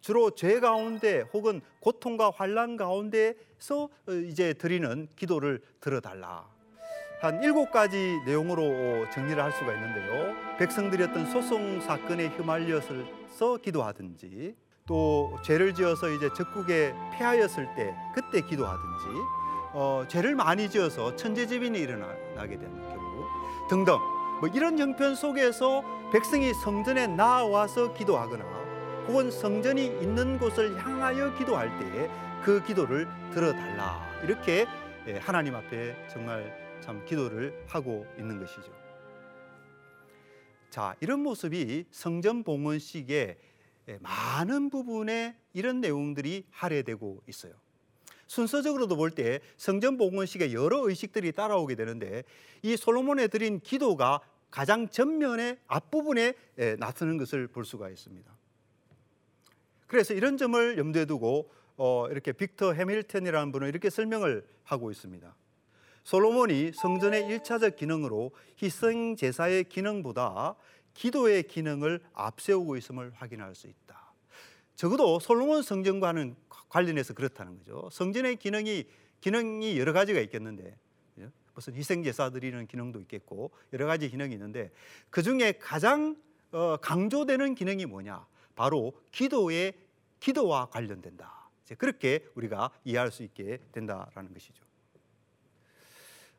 주로 0.00 0.30
죄 0.30 0.58
가운데 0.58 1.20
혹은 1.34 1.60
고통과 1.80 2.30
환란 2.30 2.78
가운데서 2.78 3.82
어, 4.06 4.12
이제 4.26 4.54
드리는 4.54 5.08
기도를 5.16 5.60
들어달라. 5.80 6.48
한 7.20 7.42
일곱 7.42 7.70
가지 7.70 8.18
내용으로 8.24 9.10
정리를 9.10 9.42
할 9.42 9.52
수가 9.52 9.74
있는데요. 9.74 10.56
백성들이 10.56 11.02
어떤 11.02 11.26
소송 11.26 11.78
사건에 11.82 12.28
휘말려서 12.28 13.58
기도하든지 13.60 14.65
또 14.86 15.36
죄를 15.42 15.74
지어서 15.74 16.08
이제 16.10 16.32
적국에 16.32 16.94
패하였을 17.12 17.74
때 17.74 17.94
그때 18.14 18.40
기도하든지 18.40 19.04
어, 19.72 20.04
죄를 20.08 20.34
많이 20.34 20.70
지어서 20.70 21.14
천재지변이 21.16 21.78
일어나게 21.78 22.56
되는 22.56 22.80
경우 22.80 23.26
등등 23.68 23.98
뭐 24.40 24.48
이런 24.54 24.78
형편 24.78 25.14
속에서 25.14 25.82
백성이 26.12 26.54
성전에 26.54 27.08
나와서 27.08 27.92
기도하거나 27.92 28.44
혹은 29.08 29.30
성전이 29.30 29.84
있는 29.84 30.38
곳을 30.38 30.76
향하여 30.82 31.34
기도할 31.34 31.76
때에 31.78 32.08
그 32.42 32.62
기도를 32.64 33.08
들어달라 33.32 34.06
이렇게 34.22 34.66
예, 35.08 35.18
하나님 35.18 35.54
앞에 35.54 36.08
정말 36.08 36.78
참 36.80 37.04
기도를 37.04 37.64
하고 37.68 38.06
있는 38.18 38.38
것이죠. 38.38 38.72
자, 40.70 40.94
이런 41.00 41.20
모습이 41.20 41.86
성전 41.90 42.42
봉헌식의 42.42 43.18
예, 43.18 43.38
많은 44.00 44.70
부분에 44.70 45.36
이런 45.52 45.80
내용들이 45.80 46.46
할애되고 46.50 47.22
있어요. 47.28 47.52
순서적으로도 48.26 48.96
볼 48.96 49.10
때 49.10 49.40
성전 49.56 49.96
봉헌식에 49.96 50.52
여러 50.52 50.88
의식들이 50.88 51.32
따라오게 51.32 51.76
되는데 51.76 52.24
이 52.62 52.76
솔로몬에 52.76 53.28
드린 53.28 53.60
기도가 53.60 54.20
가장 54.50 54.88
전면에 54.88 55.58
앞부분에 55.66 56.34
예, 56.58 56.76
나타나는 56.76 57.18
것을 57.18 57.46
볼 57.46 57.64
수가 57.64 57.88
있습니다. 57.90 58.36
그래서 59.86 60.14
이런 60.14 60.36
점을 60.36 60.78
염두에 60.78 61.04
두고 61.04 61.50
어, 61.76 62.08
이렇게 62.10 62.32
빅터 62.32 62.72
해밀턴이라는 62.72 63.52
분은 63.52 63.68
이렇게 63.68 63.90
설명을 63.90 64.44
하고 64.64 64.90
있습니다. 64.90 65.34
솔로몬이 66.02 66.72
성전의 66.72 67.26
일차적 67.26 67.76
기능으로 67.76 68.32
희생 68.62 69.16
제사의 69.16 69.64
기능보다 69.64 70.54
기도의 70.96 71.44
기능을 71.44 72.00
앞세우고 72.14 72.76
있음을 72.76 73.12
확인할 73.14 73.54
수 73.54 73.68
있다. 73.68 74.12
적어도 74.74 75.20
솔로몬 75.20 75.62
성전과는 75.62 76.36
관련해서 76.68 77.14
그렇다는 77.14 77.58
거죠. 77.58 77.88
성전의 77.92 78.36
기능이 78.36 78.84
기능이 79.20 79.78
여러 79.78 79.92
가지가 79.92 80.20
있겠는데? 80.20 80.76
무슨 81.54 81.74
희생 81.74 82.02
제사 82.02 82.28
드리는 82.28 82.66
기능도 82.66 83.00
있겠고 83.00 83.50
여러 83.72 83.86
가지 83.86 84.10
기능이 84.10 84.34
있는데 84.34 84.70
그 85.08 85.22
중에 85.22 85.52
가장 85.52 86.14
어, 86.52 86.76
강조되는 86.76 87.54
기능이 87.54 87.86
뭐냐? 87.86 88.26
바로 88.54 88.92
기도의 89.10 89.72
기도와 90.20 90.66
관련된다. 90.66 91.48
그렇게 91.78 92.26
우리가 92.34 92.70
이해할 92.84 93.10
수 93.10 93.22
있게 93.22 93.58
된다라는 93.72 94.34
것이죠. 94.34 94.65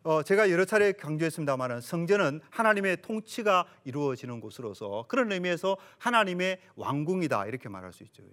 어, 0.03 0.23
제가 0.23 0.49
여러 0.51 0.63
차례 0.65 0.93
강조했습니다만은 0.93 1.81
성전은 1.81 2.41
하나님의 2.49 3.01
통치가 3.01 3.67
이루어지는 3.83 4.39
곳으로서 4.39 5.05
그런 5.07 5.31
의미에서 5.31 5.77
하나님의 5.97 6.60
왕궁이다 6.75 7.47
이렇게 7.47 7.67
말할 7.67 7.91
수 7.91 8.03
있죠. 8.03 8.23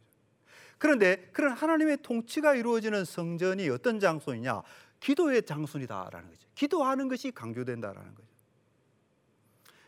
그런데 0.79 1.31
그런 1.33 1.53
하나님의 1.53 1.99
통치가 2.03 2.55
이루어지는 2.55 3.05
성전이 3.05 3.69
어떤 3.71 3.99
장소이냐? 3.99 4.63
기도의 5.01 5.43
장소이다라는 5.45 6.31
거죠. 6.31 6.49
기도하는 6.55 7.09
것이 7.09 7.31
강조된다라는 7.31 8.15
거죠. 8.15 8.29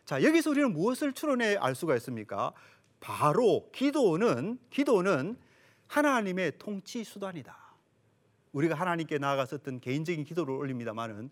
자, 0.04 0.22
여기서 0.22 0.50
우리는 0.50 0.72
무엇을 0.72 1.12
추론해 1.12 1.56
알 1.56 1.74
수가 1.74 1.96
있습니까? 1.96 2.52
바로 3.00 3.70
기도는 3.72 4.58
기도는 4.70 5.36
하나님의 5.88 6.58
통치 6.58 7.04
수단이다. 7.04 7.56
우리가 8.52 8.74
하나님께 8.74 9.18
어떤 9.56 9.80
개인적인 9.80 10.24
기도를 10.24 10.54
올립니다만은 10.54 11.30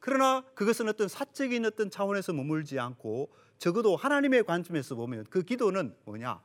그러나 0.00 0.42
그것은 0.54 0.88
어떤 0.88 1.08
사적인 1.08 1.64
어떤 1.66 1.90
차원에서 1.90 2.32
머물지 2.32 2.78
않고 2.78 3.30
적어도 3.58 3.96
하나님의 3.96 4.44
관점에서 4.44 4.94
보면 4.94 5.26
그 5.30 5.42
기도는 5.42 5.94
뭐냐? 6.04 6.42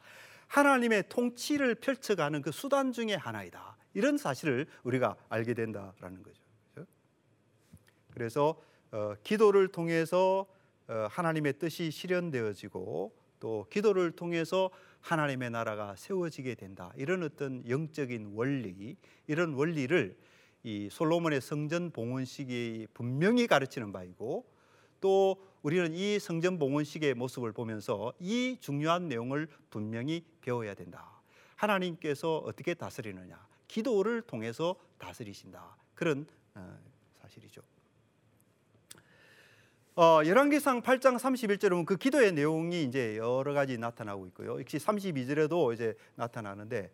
하나님의 0.47 1.05
통치를 1.09 1.75
펼쳐가는 1.75 2.41
그 2.41 2.51
수단 2.51 2.91
중의 2.91 3.17
하나이다. 3.17 3.77
이런 3.93 4.17
사실을 4.17 4.67
우리가 4.83 5.15
알게 5.29 5.53
된다라는 5.53 6.21
거죠. 6.21 6.41
그렇죠? 6.73 6.91
그래서 8.13 8.61
어, 8.91 9.15
기도를 9.23 9.69
통해서 9.69 10.45
어, 10.87 11.07
하나님의 11.09 11.53
뜻이 11.57 11.89
실현되어지고 11.89 13.15
또 13.39 13.67
기도를 13.71 14.11
통해서 14.11 14.69
하나님의 15.01 15.51
나라가 15.51 15.95
세워지게 15.95 16.55
된다. 16.55 16.91
이런 16.95 17.23
어떤 17.23 17.67
영적인 17.67 18.33
원리, 18.35 18.97
이런 19.27 19.53
원리를 19.53 20.17
이 20.65 20.89
솔로몬의 20.89 21.41
성전 21.41 21.91
봉헌식이 21.91 22.87
분명히 22.91 23.45
가르치는 23.45 23.91
바이고 23.91 24.49
또 24.99 25.37
우리는 25.61 25.93
이 25.93 26.17
성전 26.17 26.57
봉헌식의 26.57 27.13
모습을 27.13 27.51
보면서 27.51 28.13
이 28.19 28.57
중요한 28.59 29.07
내용을 29.07 29.47
분명히 29.69 30.25
배워야 30.41 30.73
된다. 30.73 31.21
하나님께서 31.55 32.37
어떻게 32.39 32.73
다스리느냐? 32.73 33.47
기도를 33.67 34.23
통해서 34.23 34.75
다스리신다. 34.97 35.77
그런 35.93 36.25
어, 36.55 36.79
사실이죠. 37.21 37.61
어, 39.97 40.21
열왕기상 40.25 40.81
8장 40.81 41.19
31절에 41.19 41.69
보면 41.69 41.85
그 41.85 41.95
기도의 41.95 42.31
내용이 42.31 42.85
이제 42.85 43.17
여러 43.17 43.53
가지 43.53 43.77
나타나고 43.77 44.25
있고요. 44.27 44.59
역시 44.59 44.77
32절에도 44.77 45.75
이제 45.75 45.95
나타나는데 46.15 46.91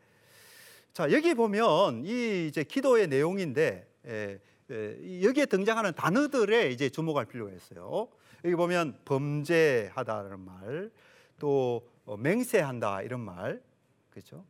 자, 0.93 1.09
여기 1.13 1.33
보면 1.33 2.03
이 2.05 2.47
이제 2.47 2.63
기도의 2.65 3.07
내용인데 3.07 3.87
에, 4.05 4.39
에, 4.69 5.23
여기에 5.23 5.45
등장하는 5.45 5.93
단어들에 5.93 6.69
이제 6.71 6.89
주목할 6.89 7.27
필요가 7.27 7.51
있어요. 7.53 8.09
여기 8.43 8.55
보면 8.55 8.99
범죄하다는 9.05 10.39
말, 10.41 10.91
또 11.39 11.87
어, 12.03 12.17
맹세한다 12.17 13.03
이런 13.03 13.21
말, 13.21 13.61
그렇죠? 14.09 14.43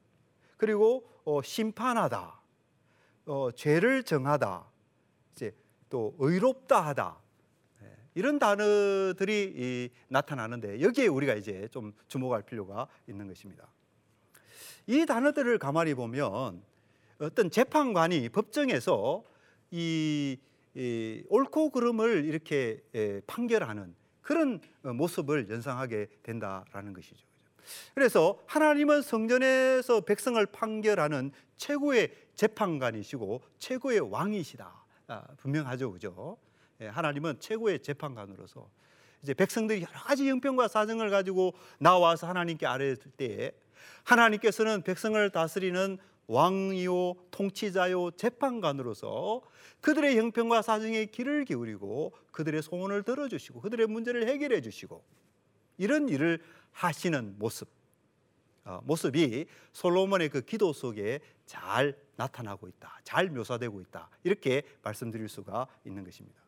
그리고 0.58 1.08
어, 1.26 1.44
심판하다, 1.44 2.42
어, 3.28 3.52
죄를 3.52 4.02
정하다, 4.02 4.66
이제 5.34 5.54
또 5.90 6.16
의롭다 6.18 6.82
하다 6.88 7.20
이런 8.16 8.40
단어들이 8.40 9.54
이, 9.56 9.90
나타나는데 10.08 10.82
여기에 10.82 11.08
우리가 11.08 11.36
이제 11.36 11.68
좀 11.70 11.94
주목할 12.08 12.42
필요가 12.42 12.88
있는 13.08 13.28
것입니다. 13.28 13.68
이 14.88 15.06
단어들을 15.06 15.58
가만히 15.60 15.94
보면 15.94 16.62
어떤 17.20 17.52
재판관이 17.52 18.30
법정에서 18.30 19.24
이, 19.72 20.38
이 20.76 21.24
옳고 21.30 21.70
그름을 21.70 22.26
이렇게 22.26 22.82
에, 22.96 23.22
판결하는 23.22 23.96
그런 24.22 24.62
모습을 24.82 25.50
연상하게 25.50 26.08
된다라는 26.24 26.94
것이죠. 26.94 27.26
그래서 27.94 28.40
하나님은 28.48 29.02
성전에서 29.02 30.02
백성을 30.02 30.44
판결하는 30.48 31.32
최고의 31.58 32.14
재판관이시고 32.36 33.42
최고의 33.60 34.12
왕이시다. 34.12 34.86
아, 35.08 35.24
분명하죠, 35.38 35.92
그죠? 35.92 36.38
예, 36.82 36.88
하나님은 36.88 37.40
최고의 37.40 37.82
재판관으로서 37.82 38.70
이제 39.22 39.34
백성들이 39.34 39.82
여러 39.82 40.00
가지 40.00 40.28
형편과 40.28 40.68
사정을 40.68 41.10
가지고 41.12 41.54
나와서 41.78 42.28
하나님께 42.28 42.66
아뢰을 42.66 42.98
때에 43.18 43.52
하나님께서는 44.04 44.82
백성을 44.84 45.30
다스리는 45.30 45.98
왕이요 46.28 47.16
통치자요 47.32 48.12
재판관으로서 48.12 49.42
그들의 49.82 50.18
형편과 50.18 50.62
사정에 50.62 51.06
귀를 51.06 51.44
기울이고 51.46 52.14
그들의 52.32 52.62
소원을 52.62 53.04
들어주시고 53.04 53.62
그들의 53.62 53.88
문제를 53.88 54.28
해결해 54.28 54.62
주시고 54.62 55.04
이런 55.78 56.08
일을 56.08 56.40
하시는 56.72 57.36
모습 57.38 57.68
어, 58.64 58.80
모습이 58.84 59.48
솔로몬의 59.74 60.30
그 60.30 60.42
기도 60.42 60.72
속에 60.72 61.20
잘 61.46 61.98
나타나고 62.16 62.68
있다, 62.68 63.00
잘 63.04 63.30
묘사되고 63.30 63.82
있다 63.82 64.10
이렇게 64.24 64.64
말씀드릴 64.84 65.28
수가 65.30 65.68
있는 65.84 66.04
것입니다. 66.04 66.40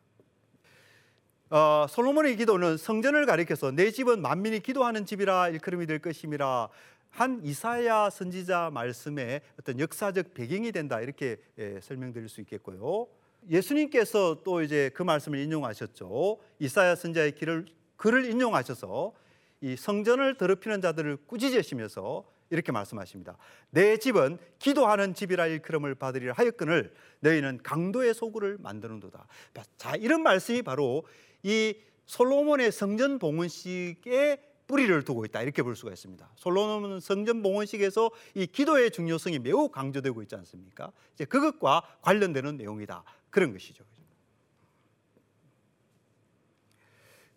어, 1.50 1.86
솔로몬의 1.88 2.36
기도는 2.36 2.76
성전을 2.76 3.26
가리켜서 3.26 3.70
내 3.70 3.90
집은 3.90 4.22
만민이 4.22 4.60
기도하는 4.60 5.04
집이라 5.04 5.50
일컬음이 5.50 5.86
될 5.86 5.98
것임이라 5.98 6.68
한 7.14 7.40
이사야 7.44 8.10
선지자 8.10 8.70
말씀의 8.72 9.40
어떤 9.56 9.78
역사적 9.78 10.34
배경이 10.34 10.72
된다 10.72 11.00
이렇게 11.00 11.36
예, 11.58 11.78
설명드릴 11.80 12.28
수 12.28 12.40
있겠고요. 12.40 13.06
예수님께서 13.48 14.42
또 14.42 14.62
이제 14.62 14.90
그 14.94 15.04
말씀을 15.04 15.38
인용하셨죠. 15.38 16.38
이사야 16.58 16.96
선지자의 16.96 17.36
길을 17.36 17.66
글을 17.96 18.24
인용하셔서 18.24 19.12
이 19.60 19.76
성전을 19.76 20.36
더럽히는 20.38 20.80
자들을 20.80 21.18
꾸짖으시면서 21.28 22.24
이렇게 22.50 22.72
말씀하십니다. 22.72 23.38
내 23.70 23.96
집은 23.96 24.38
기도하는 24.58 25.14
집이라 25.14 25.46
일컬음을 25.46 25.94
받으리라 25.94 26.34
하였거늘 26.36 26.92
너희는 27.20 27.60
강도의 27.62 28.12
소굴을 28.12 28.58
만드는도다. 28.58 29.28
자, 29.76 29.94
이런 29.94 30.24
말씀이 30.24 30.62
바로 30.62 31.04
이 31.44 31.76
솔로몬의 32.06 32.72
성전 32.72 33.20
봉헌식에 33.20 34.53
뿌리를 34.66 35.02
두고 35.04 35.24
있다 35.24 35.42
이렇게 35.42 35.62
볼 35.62 35.76
수가 35.76 35.92
있습니다. 35.92 36.30
솔로몬 36.36 37.00
성전 37.00 37.42
봉헌식에서 37.42 38.10
이 38.34 38.46
기도의 38.46 38.90
중요성이 38.90 39.38
매우 39.38 39.68
강조되고 39.68 40.22
있지 40.22 40.34
않습니까? 40.36 40.90
이제 41.14 41.24
그것과 41.24 41.82
관련되는 42.02 42.56
내용이다 42.56 43.04
그런 43.30 43.52
것이죠. 43.52 43.84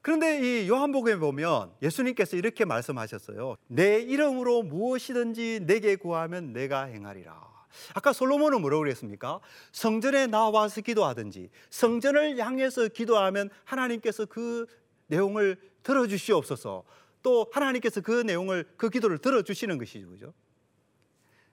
그런데 0.07 0.39
이 0.39 0.69
요한복음에 0.69 1.17
보면 1.17 1.73
예수님께서 1.81 2.37
이렇게 2.37 2.63
말씀하셨어요. 2.63 3.57
내 3.67 3.99
이름으로 3.99 4.63
무엇이든지 4.63 5.65
내게 5.65 5.97
구하면 5.97 6.53
내가 6.53 6.83
행하리라. 6.83 7.45
아까 7.93 8.13
솔로몬은 8.13 8.61
뭐라고 8.61 8.83
그랬습니까? 8.83 9.41
성전에 9.73 10.27
나와서 10.27 10.79
기도하든지 10.79 11.49
성전을 11.69 12.37
향해서 12.37 12.87
기도하면 12.87 13.49
하나님께서 13.65 14.25
그 14.25 14.65
내용을 15.07 15.57
들어주시옵소서. 15.83 16.85
또 17.27 17.45
하나님께서 17.51 17.99
그 17.99 18.21
내용을 18.21 18.63
그 18.77 18.89
기도를 18.89 19.17
들어주시는 19.17 19.77
것이죠, 19.79 20.07
그죠? 20.07 20.33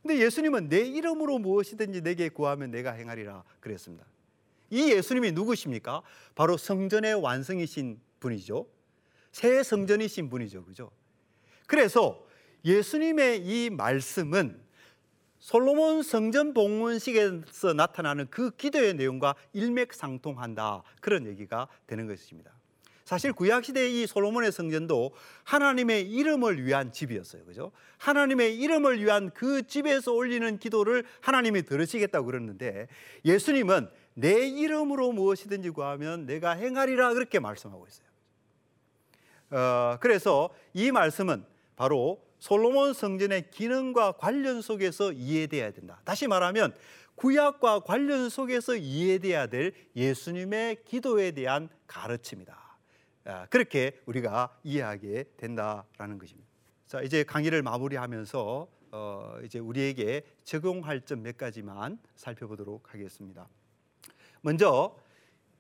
근데 0.03 0.21
예수님은 0.21 0.69
내 0.69 0.83
이름으로 0.83 1.41
무엇이든지 1.41 2.03
내게 2.03 2.29
구하면 2.29 2.71
내가 2.71 2.93
행하리라 2.93 3.43
그랬습니다. 3.59 4.07
이 4.71 4.93
예수님이 4.93 5.33
누구십니까? 5.33 6.03
바로 6.37 6.57
성전의 6.57 7.15
완성이신 7.15 7.99
분이죠. 8.21 8.69
새 9.33 9.65
성전이신 9.65 10.31
분이죠, 10.31 10.65
그죠? 10.65 10.93
그래서 11.67 12.25
예수님의 12.65 13.45
이 13.45 13.71
말씀은 13.71 14.63
솔로몬 15.41 16.05
성전 16.05 16.55
봉헌식에서 16.55 17.73
나타나는 17.75 18.29
그 18.31 18.53
기도의 18.53 18.95
내용과 18.95 19.35
일맥상통한다. 19.53 20.85
그런 21.01 21.27
얘기가 21.27 21.67
되는 21.89 22.07
것입니다. 22.07 22.54
사실 23.05 23.33
구약 23.33 23.65
시대의 23.65 24.03
이 24.03 24.07
솔로몬의 24.07 24.51
성전도 24.51 25.13
하나님의 25.45 26.11
이름을 26.11 26.65
위한 26.65 26.91
집이었어요. 26.91 27.45
그죠? 27.45 27.71
하나님의 27.99 28.57
이름을 28.57 29.03
위한 29.03 29.31
그 29.35 29.67
집에서 29.67 30.13
올리는 30.13 30.59
기도를 30.59 31.05
하나님이 31.21 31.63
들으시겠다고 31.63 32.27
그러는데 32.27 32.89
예수님은 33.25 33.89
내 34.15 34.47
이름으로 34.47 35.13
무엇이든지 35.13 35.71
구하면 35.71 36.25
내가 36.25 36.53
행하리라 36.53 37.13
그렇게 37.13 37.39
말씀하고 37.39 37.87
있어요. 37.87 38.07
어, 39.51 39.99
그래서 40.01 40.51
이 40.73 40.91
말씀은 40.91 41.45
바로 41.77 42.25
솔로몬 42.39 42.95
성전의 42.95 43.51
기능과 43.51 44.13
관련 44.13 44.63
속에서 44.63 45.13
이해돼야 45.13 45.73
된다. 45.73 46.01
다시 46.05 46.27
말하면 46.27 46.75
구약과 47.17 47.81
관련 47.81 48.29
속에서 48.29 48.77
이해돼야 48.77 49.47
될 49.47 49.73
예수님의 49.95 50.85
기도에 50.85 51.33
대한 51.33 51.69
가르침이다. 51.87 52.64
아, 53.25 53.47
그렇게 53.47 54.01
우리가 54.07 54.59
이해하게 54.65 55.25
된다라는 55.37 56.19
것입니다. 56.19 56.49
자, 56.87 57.01
이제 57.01 57.25
강의를 57.25 57.63
마무리하면서 57.63 58.69
어, 58.93 59.39
이제 59.45 59.59
우리에게 59.59 60.23
적용할 60.45 61.01
점 61.01 61.23
몇 61.23 61.37
가지만 61.37 61.99
살펴보도록 62.15 62.93
하겠습니다. 62.93 63.49
먼저 64.43 64.97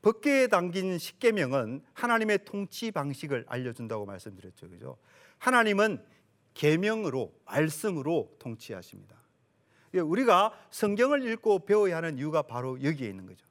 법계에 0.02 0.48
담긴 0.48 0.98
십계명은 0.98 1.82
하나님의 1.94 2.44
통치 2.44 2.90
방식을 2.90 3.46
알려준다고 3.48 4.04
말씀드렸죠, 4.04 4.68
그죠? 4.68 4.98
하나님은 5.38 6.04
계명으로 6.52 7.32
말씀으로 7.46 8.36
통치하십니다. 8.38 9.16
예, 9.94 10.00
우리가 10.00 10.52
성경을 10.70 11.26
읽고 11.32 11.64
배워야 11.64 11.96
하는 11.96 12.18
이유가 12.18 12.42
바로 12.42 12.82
여기에 12.82 13.08
있는 13.08 13.26
거죠. 13.26 13.46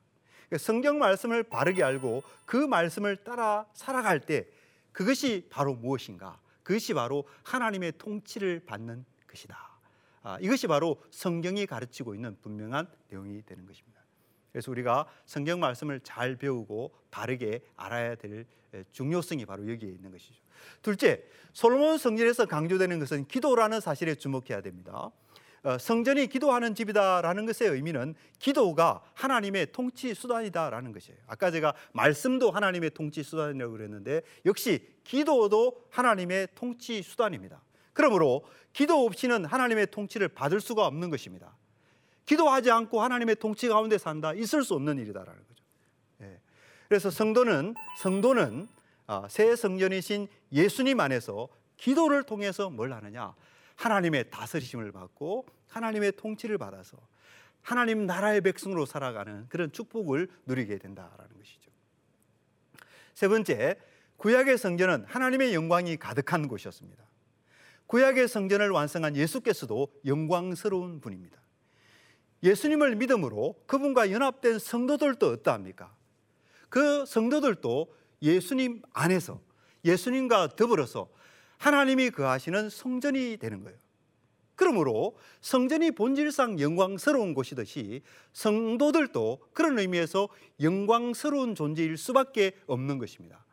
그러니까 0.54 0.58
성경 0.60 1.00
말씀을 1.00 1.42
바르게 1.42 1.84
알고 1.84 2.22
그 2.46 2.58
말씀을 2.58 3.18
따라 3.18 3.66
살아갈 3.74 4.20
때 4.20 4.46
그것이 4.92 5.48
바로 5.50 5.74
무엇인가? 5.74 6.40
그것이 6.62 6.94
바로 6.94 7.28
하나님의 7.44 7.94
통치를 7.98 8.62
받는 8.66 9.04
것이다. 9.28 9.58
아, 10.22 10.38
이것이 10.40 10.68
바로 10.68 11.02
성경이 11.10 11.66
가르치고 11.66 12.14
있는 12.14 12.38
분명한 12.42 12.88
내용이 13.10 13.42
되는 13.46 13.66
것입니다. 13.66 14.00
그래서 14.52 14.70
우리가 14.70 15.08
성경 15.26 15.60
말씀을 15.60 16.00
잘 16.02 16.36
배우고 16.36 16.94
바르게 17.10 17.62
알아야 17.76 18.14
될 18.16 18.46
중요성이 18.92 19.46
바로 19.48 19.68
여기에 19.68 19.90
있는 19.90 20.12
것이죠. 20.12 20.36
둘째, 20.84 21.24
솔로몬 21.54 21.98
성전에서 21.98 22.46
강조되는 22.46 23.00
것은 23.00 23.28
기도라는 23.28 23.80
사실에 23.80 24.14
주목해야 24.14 24.62
됩니다. 24.62 25.10
어, 25.64 25.78
성전이 25.78 26.28
기도하는 26.28 26.76
집이다라는 26.76 27.46
것의 27.46 27.72
의미는 27.72 28.16
기도가 28.38 29.02
하나님의 29.14 29.72
통치 29.72 30.14
수단이다라는 30.14 30.92
것이에요. 30.92 31.18
아까 31.26 31.52
제가 31.52 31.74
말씀도 31.94 32.52
하나님의 32.52 32.92
통치 32.92 33.24
수단이라고 33.24 33.72
그랬는데 33.72 34.22
역시 34.46 34.86
기도도 35.06 35.86
하나님의 35.90 36.50
통치 36.56 37.02
수단입니다. 37.02 37.62
그러므로 37.94 38.44
기도 38.74 39.06
없이는 39.06 39.46
하나님의 39.46 39.88
통치를 39.92 40.28
받을 40.28 40.60
수가 40.60 40.86
없는 40.86 41.10
것입니다. 41.10 41.56
기도하지 42.26 42.70
않고 42.72 43.02
하나님의 43.02 43.38
통치 43.38 43.70
가운데 43.70 43.98
산다 43.98 44.34
있을 44.34 44.64
수 44.64 44.74
없는 44.74 44.98
일이다라는 44.98 45.40
거죠. 45.48 45.64
예. 46.24 46.40
그래서 46.90 47.10
성도는 47.10 47.76
성도는 48.00 48.68
아, 49.08 49.28
새 49.30 49.56
성전이신 49.56 50.28
예수님 50.52 51.00
안에서 51.00 51.48
기도를 51.78 52.24
통해서 52.24 52.70
뭘 52.70 52.94
하느냐? 52.94 53.34
하나님의 53.84 54.30
다스리심을 54.30 54.94
받고 54.94 55.46
하나님의 55.68 56.14
통치를 56.14 56.58
받아서 56.58 56.98
하나님 57.62 58.06
나라의 58.06 58.42
백성으로 58.42 58.86
살아가는 58.86 59.48
그런 59.50 59.72
축복을 59.72 60.30
누리게 60.46 60.78
된다라는 60.78 61.38
것이죠. 61.38 61.72
세 63.14 63.28
번째, 63.28 63.78
구약의 64.18 64.58
성전은 64.58 65.06
하나님의 65.06 65.54
영광이 65.54 65.98
가득한 65.98 66.48
곳이었습니다. 66.48 67.04
구약의 67.88 68.28
성전을 68.28 68.70
완성한 68.70 69.18
예수께서도 69.18 69.88
영광스러운 70.06 71.02
분입니다. 71.02 71.38
예수님을 72.42 72.96
믿음으로 72.96 73.62
그분과 73.66 74.12
연합된 74.12 74.60
성도들도 74.60 75.28
어떠합니까? 75.28 75.94
그 76.70 77.06
성도들도 77.06 77.94
예수님 78.22 78.82
안에서 78.94 79.42
예수님과 79.86 80.56
더불어서 80.56 81.10
하나님이 81.64 82.10
거하시는 82.12 82.70
성전이 82.70 83.38
되는 83.38 83.64
거예요. 83.64 83.78
그러므로 84.56 85.18
성전이 85.40 85.92
본질상 85.92 86.60
영광스러운 86.60 87.34
곳이듯이 87.34 88.02
성도들도 88.34 89.40
그런 89.54 89.80
의미에서 89.80 90.28
영광스러운 90.62 91.56
존재일 91.56 91.96
수밖에 91.96 92.52
없는 92.68 92.98
것입니다. 92.98 93.46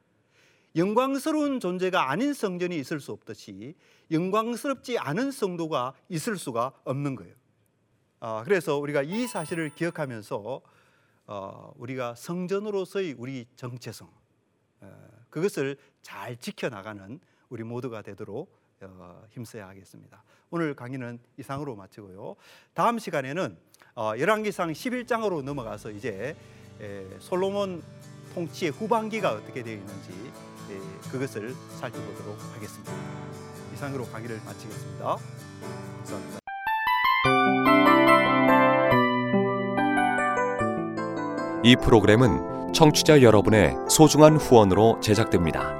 영광스러운 0.74 1.60
존재가 1.60 2.10
아닌 2.10 2.34
성전이 2.34 2.76
있을 2.78 2.98
수 2.98 3.12
없듯이 3.12 3.76
영광스럽지 4.10 4.98
않은 4.98 5.30
성도가 5.30 5.94
있을 6.08 6.36
수가 6.36 6.72
없는 6.82 7.14
거예요. 7.14 7.34
아, 8.18 8.42
그래서 8.44 8.76
우리가 8.76 9.02
이 9.02 9.28
사실을 9.28 9.70
기억하면서 9.76 10.60
어, 11.28 11.72
우리가 11.76 12.16
성전으로서의 12.16 13.14
우리 13.18 13.46
정체성 13.54 14.10
어, 14.80 15.08
그것을 15.30 15.76
잘 16.02 16.36
지켜나가는 16.36 17.20
우리 17.50 17.64
모두가 17.64 18.02
되도록 18.02 18.48
어, 18.82 19.22
힘써야 19.28 19.68
하겠습니다. 19.68 20.22
오늘 20.50 20.74
강의는 20.74 21.18
이상으로 21.36 21.76
마치고요. 21.76 22.36
다음 22.72 22.98
시간에는 22.98 23.56
어, 23.96 24.12
열왕기상 24.18 24.72
11장으로 24.72 25.42
넘어가서 25.42 25.90
이제 25.90 26.34
솔로몬 27.18 27.82
통치의 28.34 28.70
후반기가 28.70 29.32
어떻게 29.32 29.62
되어 29.62 29.74
있는지 29.74 30.32
그것을 31.10 31.54
살펴보도록 31.78 32.38
하겠습니다. 32.54 32.92
이상으로 33.74 34.06
강의를 34.06 34.40
마치겠습니다. 34.46 35.16
감사합니다. 35.96 36.40
이 41.62 41.76
프로그램은 41.76 42.72
청취자 42.72 43.20
여러분의 43.20 43.74
소중한 43.90 44.36
후원으로 44.36 45.00
제작됩니다. 45.00 45.79